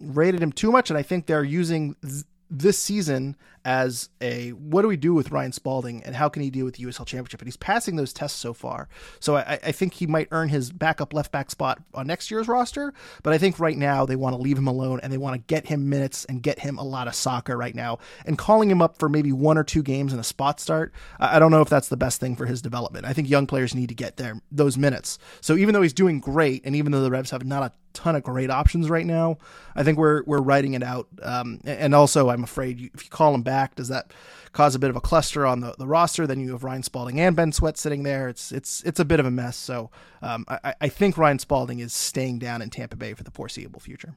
[0.00, 4.82] rated him too much, and I think they're using th- this season as a what
[4.82, 7.40] do we do with Ryan Spaulding and how can he deal with the USL Championship?
[7.40, 8.88] And he's passing those tests so far.
[9.20, 12.48] So I, I, think he might earn his backup left back spot on next year's
[12.48, 12.92] roster.
[13.22, 15.46] But I think right now they want to leave him alone and they want to
[15.46, 17.98] get him minutes and get him a lot of soccer right now.
[18.26, 21.38] And calling him up for maybe one or two games and a spot start, I,
[21.38, 23.06] don't know if that's the best thing for his development.
[23.06, 25.18] I think young players need to get their those minutes.
[25.40, 28.16] So even though he's doing great, and even though the Revs have not a ton
[28.16, 29.38] of great options right now,
[29.74, 31.08] I think we're we're writing it out.
[31.22, 34.12] Um, and also, I'm afraid if you call him back, does that
[34.52, 36.26] cause a bit of a cluster on the, the roster?
[36.26, 38.28] Then you have Ryan Spaulding and Ben Sweat sitting there.
[38.28, 39.56] It's it's it's a bit of a mess.
[39.56, 39.90] So
[40.20, 43.80] um, I, I think Ryan Spaulding is staying down in Tampa Bay for the foreseeable
[43.80, 44.16] future.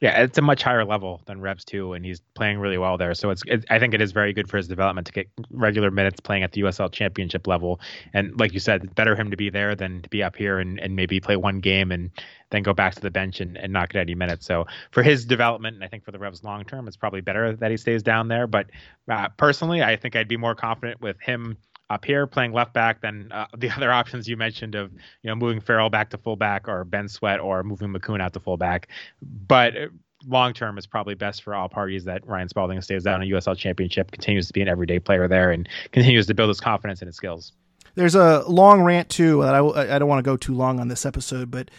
[0.00, 3.14] Yeah, it's a much higher level than Revs too, and he's playing really well there.
[3.14, 5.90] So it's, it, I think it is very good for his development to get regular
[5.90, 7.80] minutes playing at the USL Championship level.
[8.12, 10.78] And like you said, better him to be there than to be up here and,
[10.80, 12.10] and maybe play one game and
[12.50, 14.44] then go back to the bench and, and not get any minutes.
[14.44, 17.56] So for his development, and I think for the Revs long term, it's probably better
[17.56, 18.46] that he stays down there.
[18.46, 18.66] But
[19.10, 21.56] uh, personally, I think I'd be more confident with him
[21.88, 25.34] up here playing left back then uh, the other options you mentioned of you know
[25.34, 28.88] moving Farrell back to fullback or Ben Sweat or moving Makoun out to fullback.
[29.22, 29.86] But uh,
[30.26, 33.56] long term, it's probably best for all parties that Ryan Spaulding stays down in USL
[33.56, 37.06] Championship, continues to be an everyday player there, and continues to build his confidence and
[37.06, 37.52] his skills.
[37.94, 40.88] There's a long rant too that I, I don't want to go too long on
[40.88, 41.70] this episode, but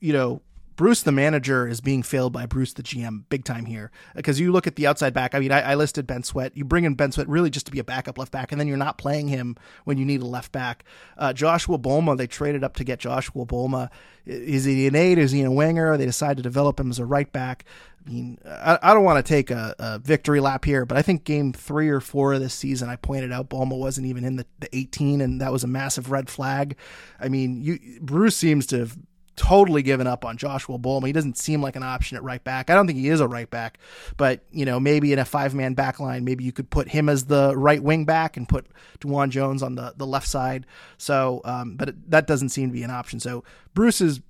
[0.00, 0.40] you know
[0.76, 4.52] Bruce the manager is being failed by Bruce the GM big time here because you
[4.52, 5.34] look at the outside back.
[5.34, 6.54] I mean, I, I, listed Ben Sweat.
[6.54, 8.68] You bring in Ben Sweat really just to be a backup left back, and then
[8.68, 10.84] you're not playing him when you need a left back.
[11.16, 13.90] Uh, Joshua Bolma, they traded up to get Joshua Bolma.
[14.26, 15.18] Is he an eight?
[15.18, 15.96] Is he a winger?
[15.96, 17.64] They decided to develop him as a right back.
[18.06, 21.02] I mean, I, I don't want to take a, a, victory lap here, but I
[21.02, 24.36] think game three or four of this season, I pointed out Bolma wasn't even in
[24.36, 26.76] the, the 18, and that was a massive red flag.
[27.18, 28.98] I mean, you Bruce seems to have
[29.36, 31.06] totally given up on Joshua Bolma.
[31.06, 32.70] He doesn't seem like an option at right back.
[32.70, 33.78] I don't think he is a right back,
[34.16, 37.08] but you know, maybe in a five man back line, maybe you could put him
[37.08, 38.66] as the right wing back and put
[39.00, 40.66] DeJuan Jones on the, the left side.
[40.98, 43.20] So, um, but it, that doesn't seem to be an option.
[43.20, 44.20] So Bruce has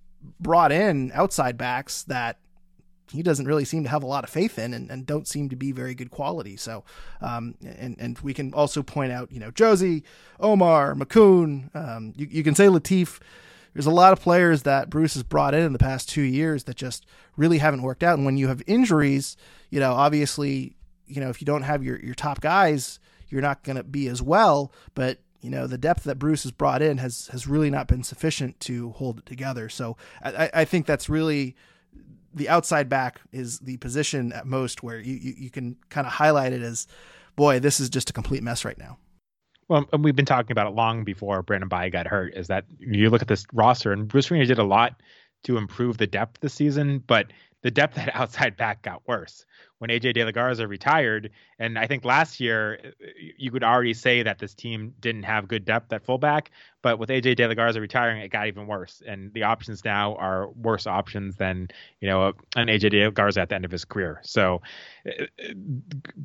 [0.40, 2.38] brought in outside backs that
[3.12, 5.48] he doesn't really seem to have a lot of faith in and, and don't seem
[5.48, 6.56] to be very good quality.
[6.56, 6.82] So,
[7.20, 10.02] um, and, and we can also point out, you know, Jozy,
[10.40, 13.20] Omar, Makoun, um, you, you can say Latif,
[13.76, 16.64] there's a lot of players that Bruce has brought in in the past two years
[16.64, 17.04] that just
[17.36, 18.16] really haven't worked out.
[18.16, 19.36] And when you have injuries,
[19.68, 22.98] you know, obviously, you know, if you don't have your, your top guys,
[23.28, 24.72] you're not going to be as well.
[24.94, 28.02] But you know, the depth that Bruce has brought in has has really not been
[28.02, 29.68] sufficient to hold it together.
[29.68, 31.54] So I, I think that's really
[32.32, 36.14] the outside back is the position at most where you, you, you can kind of
[36.14, 36.86] highlight it as,
[37.36, 38.96] boy, this is just a complete mess right now.
[39.68, 42.34] Well, and we've been talking about it long before Brandon Bye got hurt.
[42.34, 45.00] Is that you look at this roster and Bruce Arena did a lot
[45.44, 49.44] to improve the depth this season, but the depth at outside back got worse
[49.78, 51.30] when AJ De La Garza retired.
[51.58, 52.92] And I think last year
[53.36, 56.50] you could already say that this team didn't have good depth at fullback,
[56.82, 59.02] but with AJ De La Garza retiring, it got even worse.
[59.06, 61.68] And the options now are worse options than
[62.00, 64.20] you know an AJ De La Garza at the end of his career.
[64.22, 64.62] So
[65.06, 65.24] uh,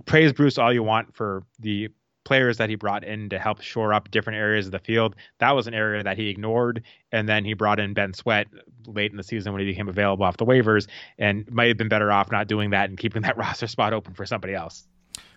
[0.05, 1.89] praise Bruce all you want for the
[2.23, 5.15] players that he brought in to help shore up different areas of the field.
[5.39, 6.83] That was an area that he ignored.
[7.11, 8.47] And then he brought in Ben Sweat
[8.87, 11.89] late in the season when he became available off the waivers and might have been
[11.89, 14.87] better off not doing that and keeping that roster spot open for somebody else.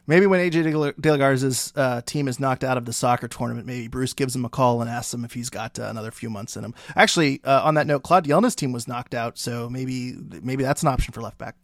[0.07, 0.64] Maybe when AJ
[1.01, 4.51] De uh, team is knocked out of the soccer tournament, maybe Bruce gives him a
[4.51, 6.74] call and asks him if he's got uh, another few months in him.
[6.95, 10.82] Actually, uh, on that note, Claude Dielna's team was knocked out, so maybe maybe that's
[10.82, 11.57] an option for left back.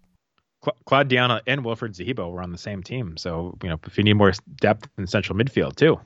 [0.85, 3.17] Claude Dielna and Wilfried Zahibo were on the same team.
[3.17, 5.99] So, you know, if you need more depth in central midfield, too.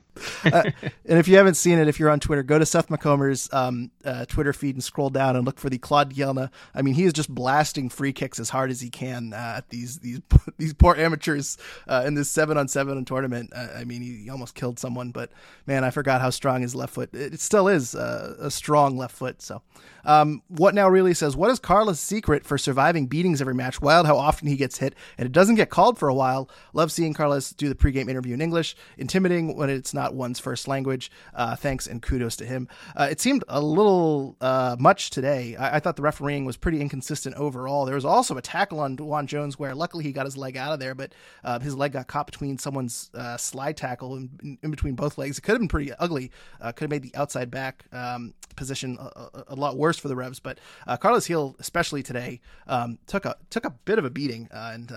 [0.44, 0.70] Uh,
[1.06, 3.90] and if you haven't seen it, if you're on Twitter, go to Seth Macomber's um,
[4.04, 6.50] uh, Twitter feed and scroll down and look for the Claude Dielna.
[6.74, 9.70] I mean, he is just blasting free kicks as hard as he can uh, at
[9.70, 10.20] these these
[10.58, 11.56] these poor amateurs
[11.88, 13.52] uh, in this seven on seven tournament.
[13.54, 15.30] Uh, I mean, he, he, almost killed someone, but
[15.66, 17.14] man, I forgot how strong his left foot.
[17.14, 19.40] It, still is uh, a strong left foot.
[19.42, 19.62] So,
[20.04, 23.80] um, what now really says, what is Carlos' secret for surviving beatings every match?
[23.80, 26.48] Wild how often he gets hit, and it doesn't get called for a while.
[26.72, 28.76] Love seeing Carlos do the pregame interview in English.
[28.98, 31.11] Intimidating when it's not one's first language.
[31.32, 32.68] Uh, thanks and kudos to him.
[32.96, 35.57] Uh, it seemed a little uh, much today.
[35.57, 37.84] I-, I, thought the refereeing was pretty inconsistent overall.
[37.84, 40.72] There was also a tackle on DeJuan Jones where luckily he got his leg out
[40.72, 44.70] of there, but uh, his leg got caught between someone's uh, slide tackle in, in,
[44.70, 45.38] between both legs.
[45.38, 46.30] It could have been pretty ugly.
[46.61, 50.40] Could have made the outside back um, position a, a, lot worse for the Revs.
[50.40, 50.59] But
[51.00, 54.92] Carlos Gil, especially today, um, took a took a bit of a beating and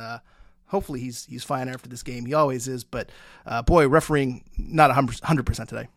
[0.67, 2.25] hopefully he's he's fine after this game.
[2.25, 3.09] He always is, but
[3.45, 5.87] uh, boy, refereeing not hundred percent today.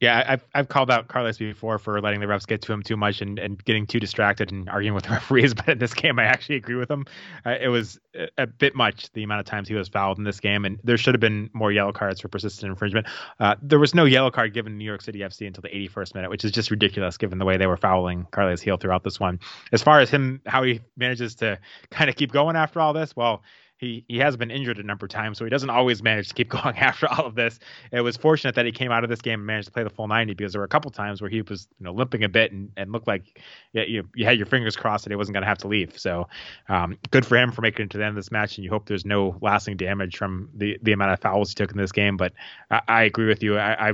[0.00, 2.96] Yeah, I've I've called out Carlos before for letting the refs get to him too
[2.96, 5.52] much and, and getting too distracted and arguing with the referees.
[5.52, 7.04] But in this game, I actually agree with him.
[7.44, 8.00] Uh, it was
[8.38, 10.96] a, bit much the amount of times he was fouled in this game, and there
[10.96, 13.08] should have been more yellow cards for persistent infringement.
[13.38, 16.30] Uh, there was no yellow card given New York City FC until the 81st minute,
[16.30, 19.38] which is just ridiculous given the way they were fouling Carlos Gil throughout this one.
[19.70, 21.58] As far as him, how he manages to
[21.90, 23.42] kind of keep going after all this, well
[23.80, 26.34] he he has been injured a number of times, so he doesn't always manage to
[26.34, 27.58] keep going after all of this.
[27.90, 29.90] It was fortunate that he came out of this game and managed to play the
[29.90, 32.28] full 90 because there were a couple times where he was you know limping a
[32.28, 33.40] bit and, and looked like
[33.72, 35.98] you you had your fingers crossed that he wasn't going to have to leave.
[35.98, 36.28] So
[36.68, 38.70] um, good for him for making it to the end of this match, and you
[38.70, 41.92] hope there's no lasting damage from the the amount of fouls he took in this
[41.92, 42.18] game.
[42.18, 42.34] But
[42.70, 43.56] I, I agree with you.
[43.56, 43.92] I, I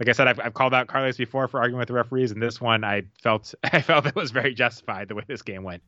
[0.00, 2.40] like I said, I've, I've called out Carlos before for arguing with the referees, and
[2.40, 5.82] this one I felt I felt it was very justified the way this game went.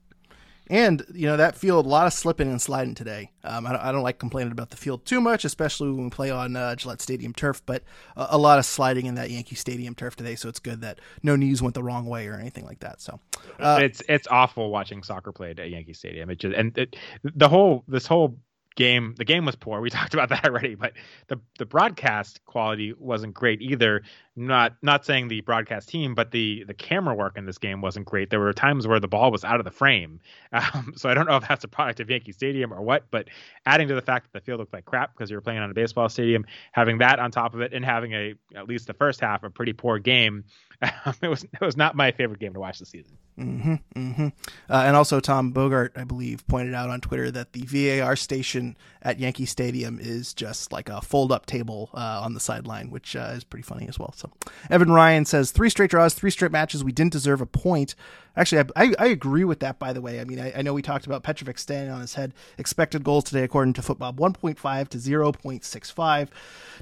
[0.68, 3.30] And you know that field, a lot of slipping and sliding today.
[3.44, 6.10] Um, I, don't, I, don't, like complaining about the field too much, especially when we
[6.10, 7.62] play on uh, Gillette Stadium turf.
[7.64, 7.84] But
[8.16, 11.00] a, a, lot of sliding in that Yankee Stadium turf today, so it's good that
[11.22, 13.00] no knees went the wrong way or anything like that.
[13.00, 13.20] So
[13.60, 16.30] uh, it's it's awful watching soccer played at Yankee Stadium.
[16.30, 18.36] It just and it, the whole this whole
[18.76, 20.92] game the game was poor we talked about that already but
[21.28, 24.02] the the broadcast quality wasn't great either
[24.36, 28.04] not not saying the broadcast team but the the camera work in this game wasn't
[28.04, 30.20] great there were times where the ball was out of the frame
[30.52, 33.26] um, so i don't know if that's a product of yankee stadium or what but
[33.64, 35.70] adding to the fact that the field looked like crap because you were playing on
[35.70, 38.94] a baseball stadium having that on top of it and having a at least the
[38.94, 40.44] first half a pretty poor game
[41.22, 43.16] it was it was not my favorite game to watch this season.
[43.38, 44.26] Mm-hmm, mm-hmm.
[44.68, 47.62] Uh, and also, Tom Bogart, I believe, pointed out on Twitter that the
[48.00, 48.65] VAR station
[49.02, 53.34] at Yankee Stadium is just like a fold-up table uh, on the sideline, which uh,
[53.34, 54.12] is pretty funny as well.
[54.16, 54.30] So,
[54.70, 56.82] Evan Ryan says three straight draws, three straight matches.
[56.82, 57.94] We didn't deserve a point.
[58.36, 59.78] Actually, I, I, I agree with that.
[59.78, 62.14] By the way, I mean I, I, know we talked about Petrovic standing on his
[62.14, 62.34] head.
[62.58, 66.28] Expected goals today, according to Football, 1.5 to 0.65.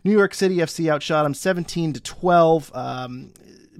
[0.03, 2.73] New York City FC outshot him 17 to 12.
[2.75, 3.33] Um,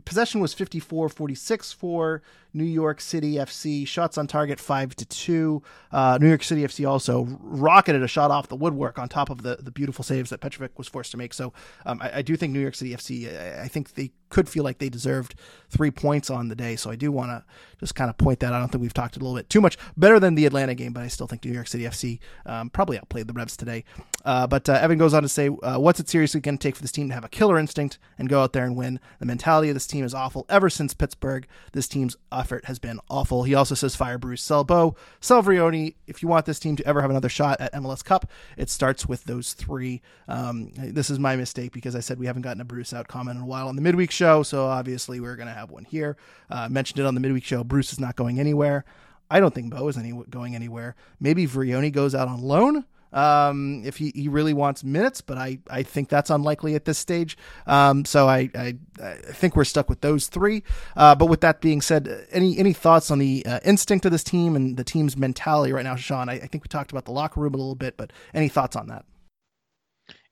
[0.05, 2.23] possession was 54 46 for
[2.53, 3.87] New York City FC.
[3.87, 5.63] Shots on target five to two.
[5.91, 9.43] Uh, New York City FC also rocketed a shot off the woodwork on top of
[9.43, 11.35] the, the beautiful saves that Petrovic was forced to make.
[11.35, 11.53] So
[11.85, 13.29] um, I, I, do think New York City FC.
[13.29, 15.35] I, I, think they could feel like they deserved
[15.69, 16.77] three points on the day.
[16.77, 17.45] So I do want to
[17.81, 18.53] just kind of point that.
[18.53, 20.93] I don't think we've talked a little bit too much better than the Atlanta game,
[20.93, 23.85] but I still think New York City FC um, probably outplayed the Revs today.
[24.25, 26.77] Uh, but uh, Evan goes on to say, uh, "What's it seriously going to take
[26.77, 28.99] for this team to have a killer instinct and go out there and win?
[29.19, 30.47] The mentality of this team is awful.
[30.49, 34.65] Ever since Pittsburgh, this team's effort has been awful." He also says, "Fire Bruce, sell
[34.65, 35.95] Bou, sell Vrioni.
[36.07, 39.07] If you want this team to ever have another shot at MLS Cup, it starts
[39.07, 40.01] with those three.
[40.27, 43.37] Um, this is my mistake because I said we haven't gotten a Bruce out comment
[43.37, 46.17] in a while on the midweek show, so obviously we're going to have one here.
[46.51, 47.63] Uh, mentioned it on the midweek show.
[47.63, 48.85] Bruce is not going anywhere.
[49.31, 50.95] I don't think Bou is any going anywhere.
[51.19, 52.85] Maybe Vrioni goes out on loan
[53.15, 56.99] um, if he, he really wants minutes, but I, I think that's unlikely at this
[56.99, 57.39] stage.
[57.67, 60.65] Um, so I, I, I think we're stuck with those three.
[60.97, 64.25] Uh, but with that being said, any any thoughts on the uh, instinct of this
[64.25, 66.29] team and the team's mentality right now, Sean?
[66.29, 68.77] I, I think we talked about the locker room a little bit, but any thoughts
[68.77, 69.05] on that?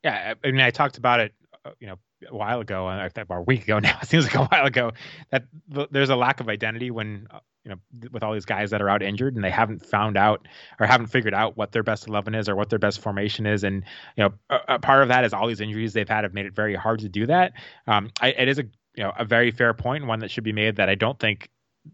[0.02, 1.32] Yeah, I mean, I talked about it,
[1.64, 1.96] uh, you know,
[2.28, 3.98] a while ago, about a week ago now.
[4.02, 4.92] It seems like a while ago
[5.30, 8.82] that there's a lack of identity when uh, you know, with all these guys that
[8.82, 10.46] are out injured and they haven't found out
[10.80, 13.62] or haven't figured out what their best 11 is or what their best formation is.
[13.62, 13.84] And,
[14.16, 16.46] you know, a, a part of that is all these injuries they've had have made
[16.46, 17.52] it very hard to do that.
[17.86, 20.52] Um, I, it is a, you know, a very fair point, one that should be
[20.52, 21.50] made that I don't think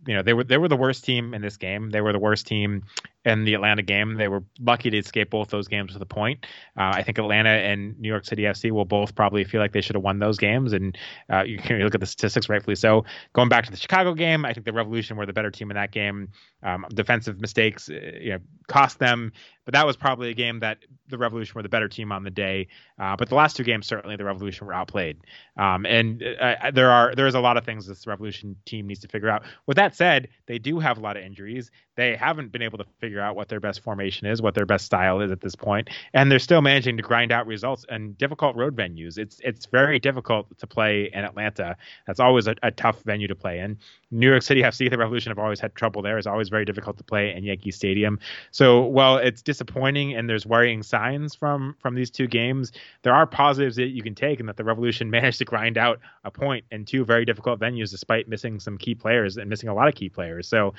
[0.06, 1.90] you know they were they were the worst team in this game.
[1.90, 2.84] They were the worst team
[3.28, 4.14] in the Atlanta game.
[4.14, 6.46] They were lucky to escape both those games with a point.
[6.76, 9.80] Uh, I think Atlanta and New York City FC will both probably feel like they
[9.80, 10.72] should have won those games.
[10.72, 10.96] And
[11.32, 13.04] uh, you can look at the statistics, rightfully so.
[13.34, 15.76] Going back to the Chicago game, I think the Revolution were the better team in
[15.76, 16.28] that game.
[16.62, 19.32] Um, defensive mistakes, uh, you know, cost them.
[19.68, 22.30] But that was probably a game that the Revolution were the better team on the
[22.30, 22.68] day.
[22.98, 25.18] Uh, but the last two games, certainly the Revolution were outplayed.
[25.58, 29.08] Um, and uh, there are there's a lot of things this Revolution team needs to
[29.08, 29.42] figure out.
[29.66, 31.70] With that said, they do have a lot of injuries.
[31.96, 34.84] They haven't been able to figure out what their best formation is, what their best
[34.84, 38.56] style is at this point, and they're still managing to grind out results in difficult
[38.56, 39.18] road venues.
[39.18, 41.76] It's it's very difficult to play in Atlanta.
[42.06, 43.78] That's always a, a tough venue to play in.
[44.10, 46.16] New York City FC, the Revolution have always had trouble there.
[46.16, 48.18] It's always very difficult to play in Yankee Stadium.
[48.50, 53.26] So while it's disappointing and there's worrying signs from from these two games, there are
[53.26, 56.64] positives that you can take, and that the Revolution managed to grind out a point
[56.70, 59.94] in two very difficult venues despite missing some key players and missing a lot of
[59.94, 60.48] key players.
[60.48, 60.74] So.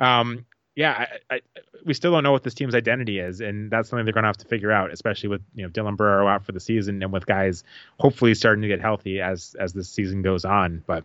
[0.00, 0.46] Um,
[0.78, 1.40] yeah, I, I,
[1.84, 4.28] we still don't know what this team's identity is, and that's something they're going to
[4.28, 7.12] have to figure out, especially with you know Dylan Borrero out for the season and
[7.12, 7.64] with guys
[7.98, 10.84] hopefully starting to get healthy as as the season goes on.
[10.86, 11.02] But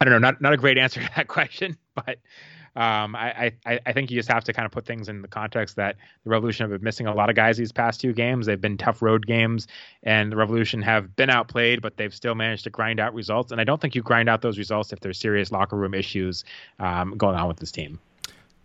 [0.00, 2.18] I don't know, not not a great answer to that question, but
[2.76, 5.26] um, I, I, I think you just have to kind of put things in the
[5.26, 8.46] context that the Revolution have been missing a lot of guys these past two games.
[8.46, 9.66] They've been tough road games,
[10.04, 13.50] and the Revolution have been outplayed, but they've still managed to grind out results.
[13.50, 16.44] And I don't think you grind out those results if there's serious locker room issues
[16.78, 17.98] um, going on with this team.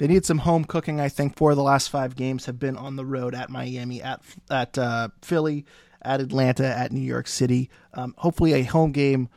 [0.01, 0.99] They need some home cooking.
[0.99, 4.01] I think four of the last five games have been on the road at Miami,
[4.01, 5.63] at at uh, Philly,
[6.01, 7.69] at Atlanta, at New York City.
[7.93, 9.29] Um, hopefully, a home game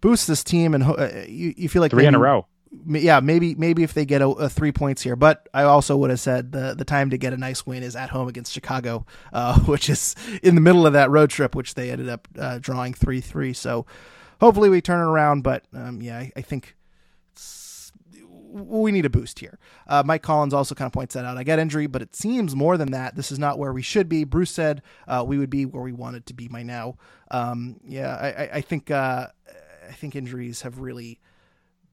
[0.00, 2.48] boosts this team, and uh, you, you feel like three maybe, in a row.
[2.84, 6.10] Yeah, maybe maybe if they get a, a, three points here, but I also would
[6.10, 9.06] have said the the time to get a nice win is at home against Chicago,
[9.32, 12.58] uh, which is in the middle of that road trip, which they ended up uh,
[12.58, 13.52] drawing three three.
[13.52, 13.86] So
[14.40, 15.42] hopefully we turn it around.
[15.42, 16.74] But um, yeah, I, I think
[18.52, 19.58] we need a boost here.
[19.86, 21.36] Uh, Mike Collins also kind of points that out.
[21.36, 23.16] I got injury, but it seems more than that.
[23.16, 24.24] This is not where we should be.
[24.24, 26.96] Bruce said uh, we would be where we wanted to be by now.
[27.30, 29.28] Um, yeah, I, I think uh,
[29.88, 31.18] I think injuries have really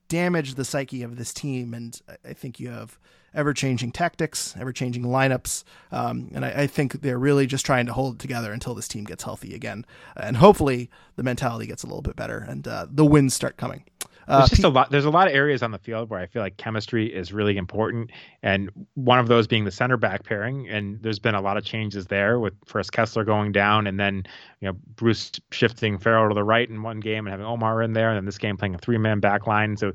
[0.08, 2.98] damaged the psyche of this team, and I think you have
[3.32, 7.86] ever changing tactics, ever changing lineups, um, and I, I, think they're really just trying
[7.86, 9.86] to hold it together until this team gets healthy again,
[10.16, 13.84] and hopefully the mentality gets a little bit better and uh, the wins start coming.
[14.30, 14.90] Uh, there's just a lot.
[14.90, 17.56] There's a lot of areas on the field where I feel like chemistry is really
[17.56, 18.10] important,
[18.42, 20.68] and one of those being the center back pairing.
[20.68, 24.24] And there's been a lot of changes there with first Kessler going down, and then
[24.60, 27.92] you know Bruce shifting Farrell to the right in one game and having Omar in
[27.92, 29.76] there, and then this game playing a three man back line.
[29.76, 29.92] So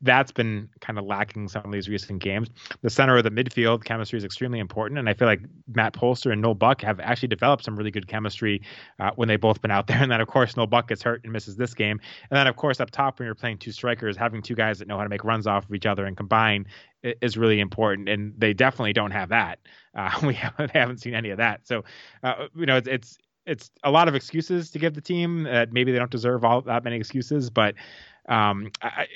[0.00, 2.48] that's been kind of lacking some of these recent games.
[2.80, 5.40] The center of the midfield chemistry is extremely important, and I feel like
[5.74, 8.62] Matt Polster and Noel Buck have actually developed some really good chemistry
[9.00, 9.94] uh, when they've both been out there.
[10.04, 12.56] And then of course Noel Buck gets hurt and misses this game, and then of
[12.56, 15.08] course up top when you're playing two strikers, having two guys that know how to
[15.08, 16.66] make runs off of each other and combine
[17.02, 19.58] is really important, and they definitely don't have that.
[19.96, 21.64] Uh, we haven't, haven't seen any of that.
[21.68, 21.84] So,
[22.24, 25.46] uh, you know, it's, it's it's a lot of excuses to give the team.
[25.46, 27.76] Uh, maybe they don't deserve all that many excuses, but
[28.28, 29.06] Um, I,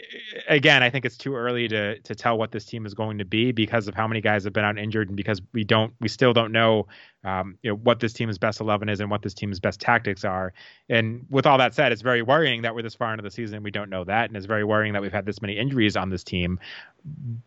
[0.49, 3.25] again, I think it's too early to to tell what this team is going to
[3.25, 6.09] be because of how many guys have been out injured and because we don't we
[6.09, 6.87] still don't know
[7.25, 10.25] um, you know what this team's best 11 is and what this team's best tactics
[10.25, 10.53] are.
[10.89, 13.57] And with all that said, it's very worrying that we're this far into the season
[13.57, 15.97] and we don't know that, and it's very worrying that we've had this many injuries
[15.97, 16.61] on this team.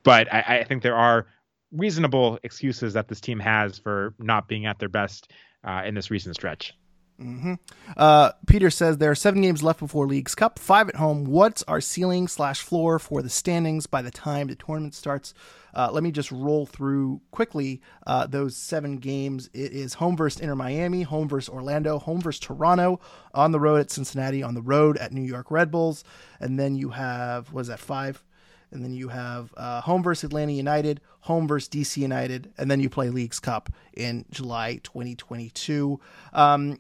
[0.03, 1.27] But I, I think there are
[1.71, 5.31] reasonable excuses that this team has for not being at their best
[5.63, 6.73] uh, in this recent stretch.
[7.21, 7.53] Mm-hmm.
[7.95, 11.25] Uh, Peter says there are seven games left before Leagues Cup, five at home.
[11.25, 15.33] What's our ceiling slash floor for the standings by the time the tournament starts?
[15.73, 19.49] Uh, let me just roll through quickly uh, those seven games.
[19.53, 22.99] It is home versus Inter Miami, home versus Orlando, home versus Toronto,
[23.33, 26.03] on the road at Cincinnati, on the road at New York Red Bulls,
[26.39, 28.23] and then you have was that five?
[28.71, 32.79] and then you have uh, home versus Atlanta United, home versus DC United, and then
[32.79, 35.99] you play Leagues Cup in July 2022.
[36.33, 36.79] Um,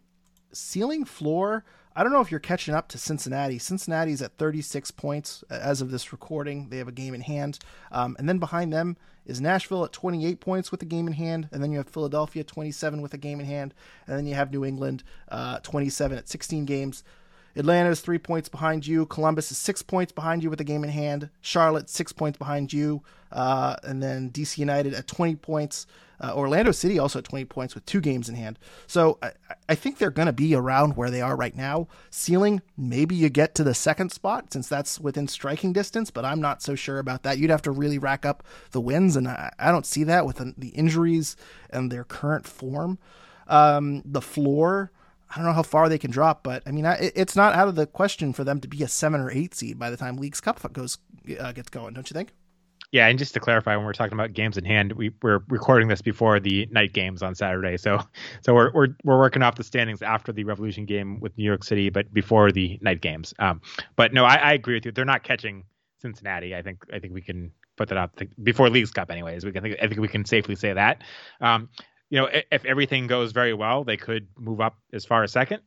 [0.53, 1.63] ceiling floor.
[1.95, 3.59] I don't know if you're catching up to Cincinnati.
[3.59, 6.69] Cincinnati's at 36 points as of this recording.
[6.69, 7.59] They have a game in hand.
[7.91, 8.95] Um, and then behind them
[9.25, 11.49] is Nashville at 28 points with a game in hand.
[11.51, 13.73] And then you have Philadelphia 27 with a game in hand.
[14.07, 17.03] And then you have New England uh, 27 at 16 games.
[17.55, 19.05] Atlanta is three points behind you.
[19.05, 21.29] Columbus is six points behind you with a game in hand.
[21.41, 23.03] Charlotte, six points behind you.
[23.31, 25.85] Uh, and then DC United at 20 points.
[26.21, 28.59] Uh, Orlando City also at 20 points with two games in hand.
[28.85, 29.31] So I,
[29.69, 31.87] I think they're going to be around where they are right now.
[32.11, 36.39] Ceiling, maybe you get to the second spot since that's within striking distance, but I'm
[36.39, 37.39] not so sure about that.
[37.39, 40.37] You'd have to really rack up the wins, and I, I don't see that with
[40.57, 41.35] the injuries
[41.71, 42.99] and their current form.
[43.47, 44.91] Um, the floor.
[45.31, 47.75] I don't know how far they can drop, but I mean, it's not out of
[47.75, 50.41] the question for them to be a seven or eight seed by the time Leagues
[50.41, 50.97] Cup goes
[51.39, 52.33] uh, gets going, don't you think?
[52.91, 55.87] Yeah, and just to clarify, when we're talking about games in hand, we, we're recording
[55.87, 57.77] this before the night games on Saturday.
[57.77, 58.01] So,
[58.41, 61.63] so we're we're we're working off the standings after the Revolution game with New York
[61.63, 63.33] City, but before the night games.
[63.39, 63.61] Um,
[63.95, 64.91] but no, I, I agree with you.
[64.91, 65.63] They're not catching
[66.01, 66.53] Cincinnati.
[66.53, 69.45] I think I think we can put that up before Leagues Cup, anyways.
[69.45, 71.01] We can think I think we can safely say that.
[71.39, 71.69] Um,
[72.11, 75.61] you know, if, everything goes very well, they could move up as far as second,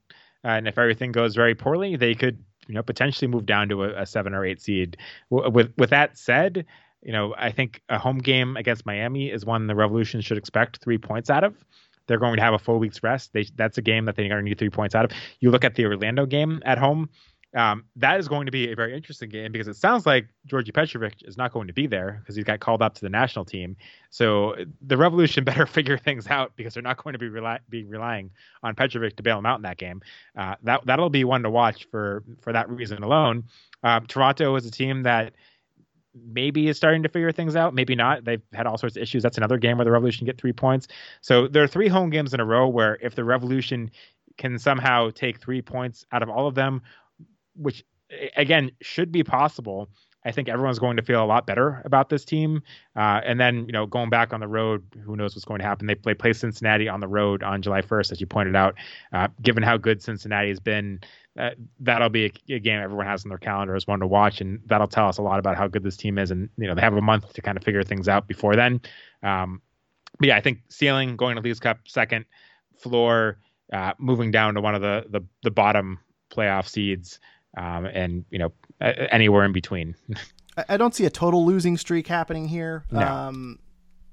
[0.44, 4.02] and if everything goes very poorly, they could you know potentially move down to a,
[4.02, 4.96] a seven or eight seed.
[5.30, 6.64] With with that said
[7.04, 10.82] you know, I think a home game against Miami is one the Revolution should expect
[10.82, 11.54] three points out of.
[12.06, 13.32] They're going to have a full week's rest.
[13.32, 15.12] They, that's a game that they're going to need three points out of.
[15.40, 17.10] You look at the Orlando game at home.
[17.54, 20.72] Um, that is going to be a very interesting game because it sounds like Djordje
[20.72, 23.44] Petrovic is not going to be there because he's got called up to the national
[23.44, 23.76] team.
[24.10, 28.30] So the Revolution better figure things out because they're not going to be, rely- relying
[28.62, 30.02] on Petrovic to bail them out in that game.
[30.36, 33.44] Uh, that that'll be one to watch for for that reason alone.
[33.82, 35.34] Um, Toronto is a team that
[36.14, 37.74] maybe is starting to figure things out.
[37.74, 38.24] Maybe not.
[38.24, 39.22] They've had all sorts of issues.
[39.22, 40.88] That's another game where the Revolution get three points.
[41.20, 43.90] So there are three home games in a row where if the Revolution
[44.36, 46.82] can somehow take three points out of all of them,
[47.56, 47.84] which
[48.36, 49.90] again should be possible.
[50.26, 52.62] I think everyone's going to feel a lot better about this team.
[52.96, 55.66] Uh, and then, you know, going back on the road, who knows what's going to
[55.66, 55.86] happen?
[55.86, 58.74] They play, play Cincinnati on the road on July 1st, as you pointed out.
[59.12, 61.00] Uh, given how good Cincinnati has been,
[61.38, 61.50] uh,
[61.80, 64.60] that'll be a, a, game everyone has on their calendar as one to watch, and
[64.66, 66.30] that'll tell us a lot about how good this team is.
[66.30, 68.80] And you know, they have a month to kind of figure things out before then.
[69.22, 69.60] Um,
[70.18, 72.24] but yeah, I think ceiling going to Leagues Cup second,
[72.78, 73.38] floor
[73.72, 75.98] uh, moving down to one of the the, the bottom
[76.30, 77.18] playoff seeds,
[77.56, 79.94] um, and you know anywhere in between.
[80.68, 82.84] I don't see a total losing streak happening here.
[82.90, 83.00] No.
[83.00, 83.58] Um,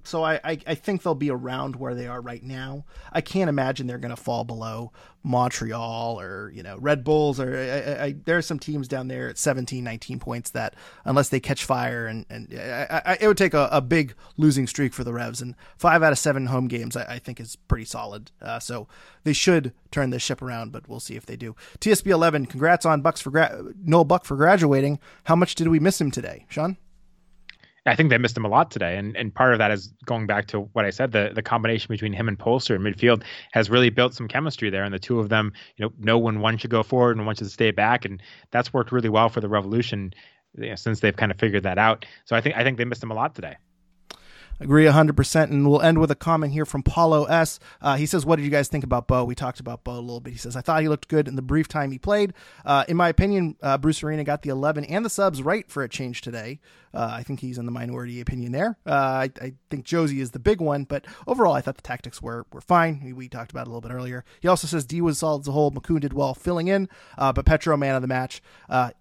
[0.03, 2.85] so I, I, I, think they'll be around where they are right now.
[3.11, 4.91] I can't imagine they're going to fall below
[5.23, 9.29] Montreal or you know Red Bulls or I, I, there are some teams down there
[9.29, 10.75] at 17, 19 points that
[11.05, 15.03] unless they catch fire and and it would take a, a, big losing streak for
[15.03, 18.31] the Revs and five out of seven home games I, think is pretty solid.
[18.41, 18.87] Uh, so
[19.23, 21.55] they should turn this ship around, but we'll see if they do.
[21.79, 24.99] TSB 11, congrats on Bucks for gra- Noel Buck for graduating.
[25.25, 26.77] How much did we miss him today, Sean?
[27.85, 30.27] I think they missed him a lot today, and and part of that is going
[30.27, 31.11] back to what I said.
[31.11, 33.23] The the combination between him and Polster in midfield
[33.53, 36.41] has really built some chemistry there, and the two of them, you know, know when
[36.41, 38.21] one should go forward and one should stay back, and
[38.51, 40.13] that's worked really well for the Revolution
[40.57, 42.05] you know, since they've kind of figured that out.
[42.25, 43.57] So I think I think they missed him a lot today.
[44.61, 45.43] Agree 100%.
[45.45, 47.59] And we'll end with a comment here from Paulo S.
[47.81, 49.23] Uh, he says, What did you guys think about Bou?
[49.23, 50.33] We talked about Bou a little bit.
[50.33, 52.33] He says, I thought he looked good in the brief time he played.
[52.63, 55.81] Uh, in my opinion, uh, Bruce Arena got the 11 and the subs right for
[55.81, 56.59] a change today.
[56.93, 58.77] Uh, I think he's in the minority opinion there.
[58.85, 62.21] Uh, I, I, think Jozy is the big one, but overall, I thought the tactics
[62.21, 63.01] were, were fine.
[63.03, 64.25] We, we talked about it a little bit earlier.
[64.41, 65.71] He also says D was solid as a whole.
[65.71, 66.87] Makoun did well filling in,
[67.17, 68.43] uh, but Petro, man of the match.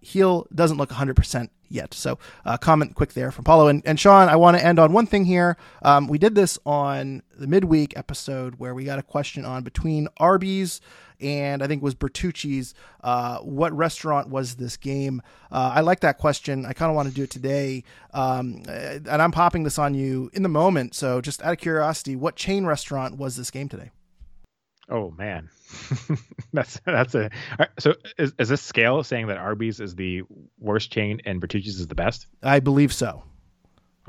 [0.02, 1.94] Gil doesn't look 100% yet.
[1.94, 4.28] So, uh, comment quick there from Paulo and, and Sean.
[4.28, 5.56] I want to end on one thing here.
[5.82, 10.08] Um, we did this on the midweek episode where we got a question on between
[10.18, 10.80] Arby's
[11.20, 12.74] and I think it was Bertucci's.
[13.02, 15.22] Uh, what restaurant was this game?
[15.50, 16.64] Uh, I like that question.
[16.66, 20.30] I kind of want to do it today, um, and I'm popping this on you
[20.32, 20.94] in the moment.
[20.94, 23.90] So, just out of curiosity, what chain restaurant was this game today?
[24.90, 25.48] Oh man,
[26.52, 27.30] that's that's a
[27.78, 30.22] so is, is this scale saying that Arby's is the
[30.58, 32.26] worst chain and Bertucci's is the best?
[32.42, 33.22] I believe so.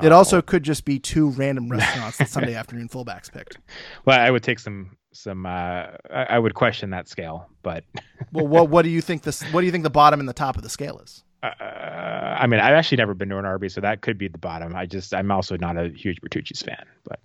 [0.02, 3.60] It also could just be two random restaurants that Sunday afternoon fullbacks picked.
[4.06, 5.46] Well, I would take some some.
[5.46, 7.84] Uh, I, I would question that scale, but
[8.32, 9.44] well, what what do you think this?
[9.52, 11.24] What do you think the bottom and the top of the scale is?
[11.44, 14.38] Uh, I mean, I've actually never been to an Arby's, so that could be the
[14.38, 14.76] bottom.
[14.76, 17.20] I just I'm also not a huge Bertucci's fan, but.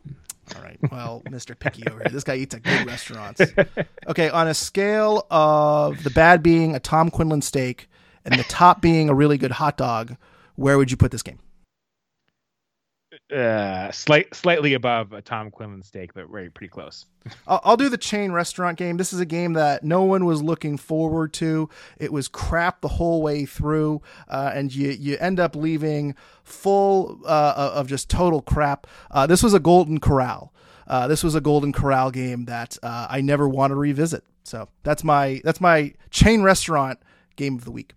[0.54, 0.78] All right.
[0.90, 1.58] Well, Mr.
[1.58, 2.10] Picky over here.
[2.12, 3.40] This guy eats at good restaurants.
[4.08, 7.88] Okay, on a scale of the bad being a Tom Quinlan steak
[8.24, 10.16] and the top being a really good hot dog,
[10.54, 11.38] where would you put this game?
[13.32, 17.06] Uh, slight, slightly above a Tom Quinlan steak, but very pretty close.
[17.46, 18.96] I'll, I'll, do the chain restaurant game.
[18.96, 21.68] This is a game that no one was looking forward to.
[21.98, 26.14] It was crap the whole way through, uh, and you you end up leaving
[26.44, 28.86] full uh, of just total crap.
[29.10, 30.52] Uh, this was a Golden Corral.
[30.86, 34.22] Uh, this was a Golden Corral game that I never want to revisit.
[34.44, 37.00] So that's my that's my chain restaurant
[37.34, 37.94] game of the week.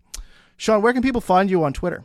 [0.57, 2.03] Sean, where can people find you on Twitter?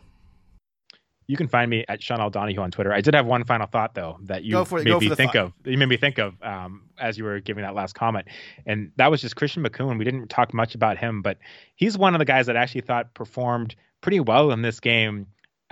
[1.27, 2.31] You can find me at Sean L.
[2.31, 2.93] Donahue on Twitter.
[2.93, 5.37] I did have one final thought though that you made me think thought.
[5.37, 5.53] of.
[5.64, 8.29] You made me think of um, as you were giving that last comment,
[8.66, 9.99] and that was just Christian Makoun.
[9.99, 11.39] We didn't talk much about him, but
[11.75, 15.27] he's one of the guys that actually thought performed pretty well in this game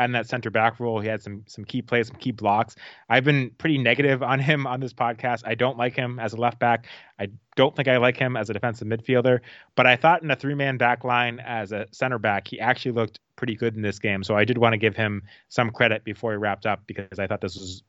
[0.05, 1.01] and that center back role.
[1.01, 2.77] He had some some key plays, some key blocks.
[3.09, 5.43] I've been pretty negative on him on this podcast.
[5.45, 6.87] I don't like him as a left back.
[7.19, 9.41] I don't think I like him as a defensive midfielder.
[9.75, 12.93] But I thought in a three man back line as a center back, he actually
[12.93, 14.23] looked pretty good in this game.
[14.23, 17.27] So I did want to give him some credit before he wrapped up because I
[17.27, 17.83] thought this was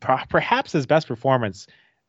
[0.00, 1.66] perhaps his best performance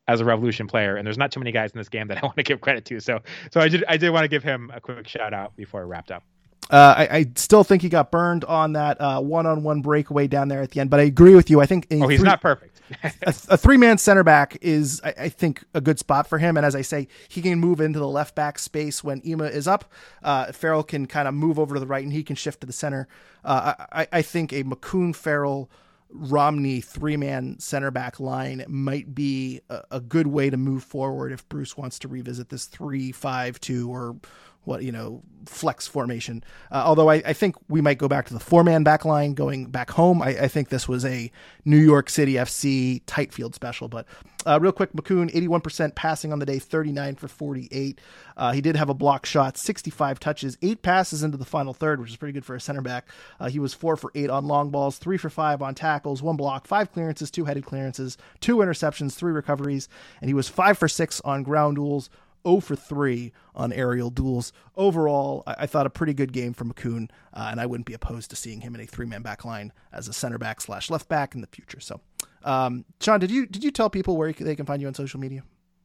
[0.08, 2.20] as a revolution player and there's not too many guys in this game that I
[2.26, 3.20] want to give credit to so
[3.52, 5.84] so I did I did want to give him a quick shout out before I
[5.84, 6.24] wrapped up
[6.70, 10.60] uh, I, I, still think he got burned on that uh, one-on-one breakaway down there
[10.60, 11.60] at the end, but I agree with you.
[11.60, 12.80] I think oh, he's three, not perfect.
[13.02, 16.56] a, a, three-man center back is, I, I, think, a good spot for him.
[16.56, 19.66] And as I say, he can move into the left back space when Ema is
[19.66, 19.90] up.
[20.22, 22.66] Uh, Farrell can kind of move over to the right, and he can shift to
[22.66, 23.08] the center.
[23.44, 25.70] Uh, I, I, think a Makoun Farrell.
[26.10, 31.32] Romney three man center back line might be a, a, good way to move forward
[31.32, 34.16] if Bruce wants to revisit this three five two or
[34.68, 36.44] what you know flex formation.
[36.70, 39.32] Uh, although I, I, think we might go back to the four man back line
[39.32, 40.20] going back home.
[40.20, 41.32] I, I, think this was a
[41.64, 43.88] New York City FC tight field special.
[43.88, 44.06] But
[44.46, 47.98] uh, real quick, Makoun, 81% passing on the day, 39 for 48.
[48.36, 51.98] Uh, he did have a block shot, 65 touches, eight passes into the final third,
[51.98, 53.08] which is pretty good for a center back.
[53.40, 56.36] Uh, he was four for eight on long balls, three for five on tackles, one
[56.36, 59.88] block, five clearances, two headed clearances, two interceptions, three recoveries,
[60.20, 62.10] and he was five for six on ground duels
[62.46, 64.52] 0 for 3 on aerial duels.
[64.76, 67.94] Overall, I, I thought a pretty good game for Makoun, uh, and I wouldn't be
[67.94, 70.90] opposed to seeing him in a three man back line as a center back slash
[70.90, 71.80] left back in the future.
[71.80, 72.00] So,
[72.44, 75.20] um, Sean, did you did you tell people where they can find you on social
[75.20, 75.42] media?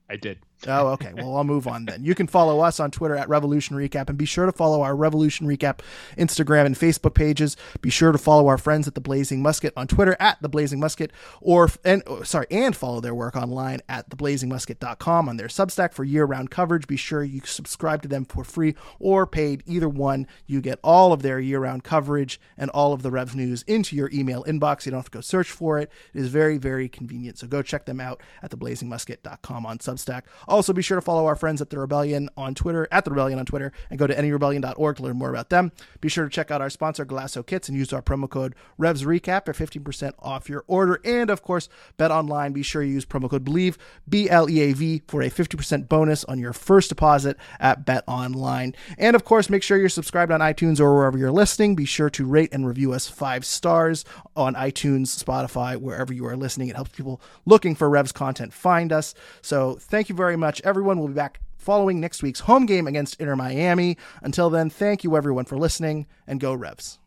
[0.10, 0.40] I did.
[0.68, 1.14] Oh, okay.
[1.14, 2.04] Well, I'll move on then.
[2.04, 4.96] You can follow us on Twitter at Revolution Recap and be sure to follow our
[4.96, 5.80] Revolution Recap
[6.18, 7.58] Instagram and Facebook pages.
[7.82, 10.80] Be sure to follow our friends at the Blazing Musket on Twitter at the Blazing
[10.80, 11.12] Musket
[11.42, 16.04] or and oh, sorry, and follow their work online at theblazingmusket.com on their Substack for
[16.04, 16.88] year-round coverage.
[16.88, 20.28] Be sure you subscribe to them for free or paid, either one.
[20.46, 24.10] You get all of their year-round coverage and all of the Revs news into your
[24.14, 24.86] email inbox.
[24.86, 25.92] You don't have to go search for it.
[26.14, 27.38] It is very very convenient.
[27.38, 30.24] So go check them out at theblazingmusket.com on Substack.
[30.54, 33.40] Also, be sure to follow our friends at The Rebellion on Twitter, at The Rebellion
[33.40, 35.72] on Twitter, and go to nerebellion.org to learn more about them.
[36.00, 39.46] Be sure to check out our sponsor, Golaco Kits, and use our promo code RevsRecap
[39.46, 41.02] for 15% off your order.
[41.04, 42.54] And, of course, Bet Online.
[42.54, 45.90] Be sure you use promo code BELIEVE, B L E A V, for a 50%
[45.90, 48.76] bonus on your first deposit at Bet Online.
[49.00, 51.74] And, of course, make sure you're subscribed on iTunes or wherever you're listening.
[51.74, 56.38] Be sure to rate and review us five stars on iTunes, Spotify, wherever you are
[56.38, 56.68] listening.
[56.68, 59.16] It helps people looking for Revs content find us.
[59.42, 61.00] So, thank you very much, everyone everyone.
[61.00, 63.98] We'll be back following next week's home game against Inter Miami.
[64.22, 67.00] Until then, thank you everyone for listening and go Revs.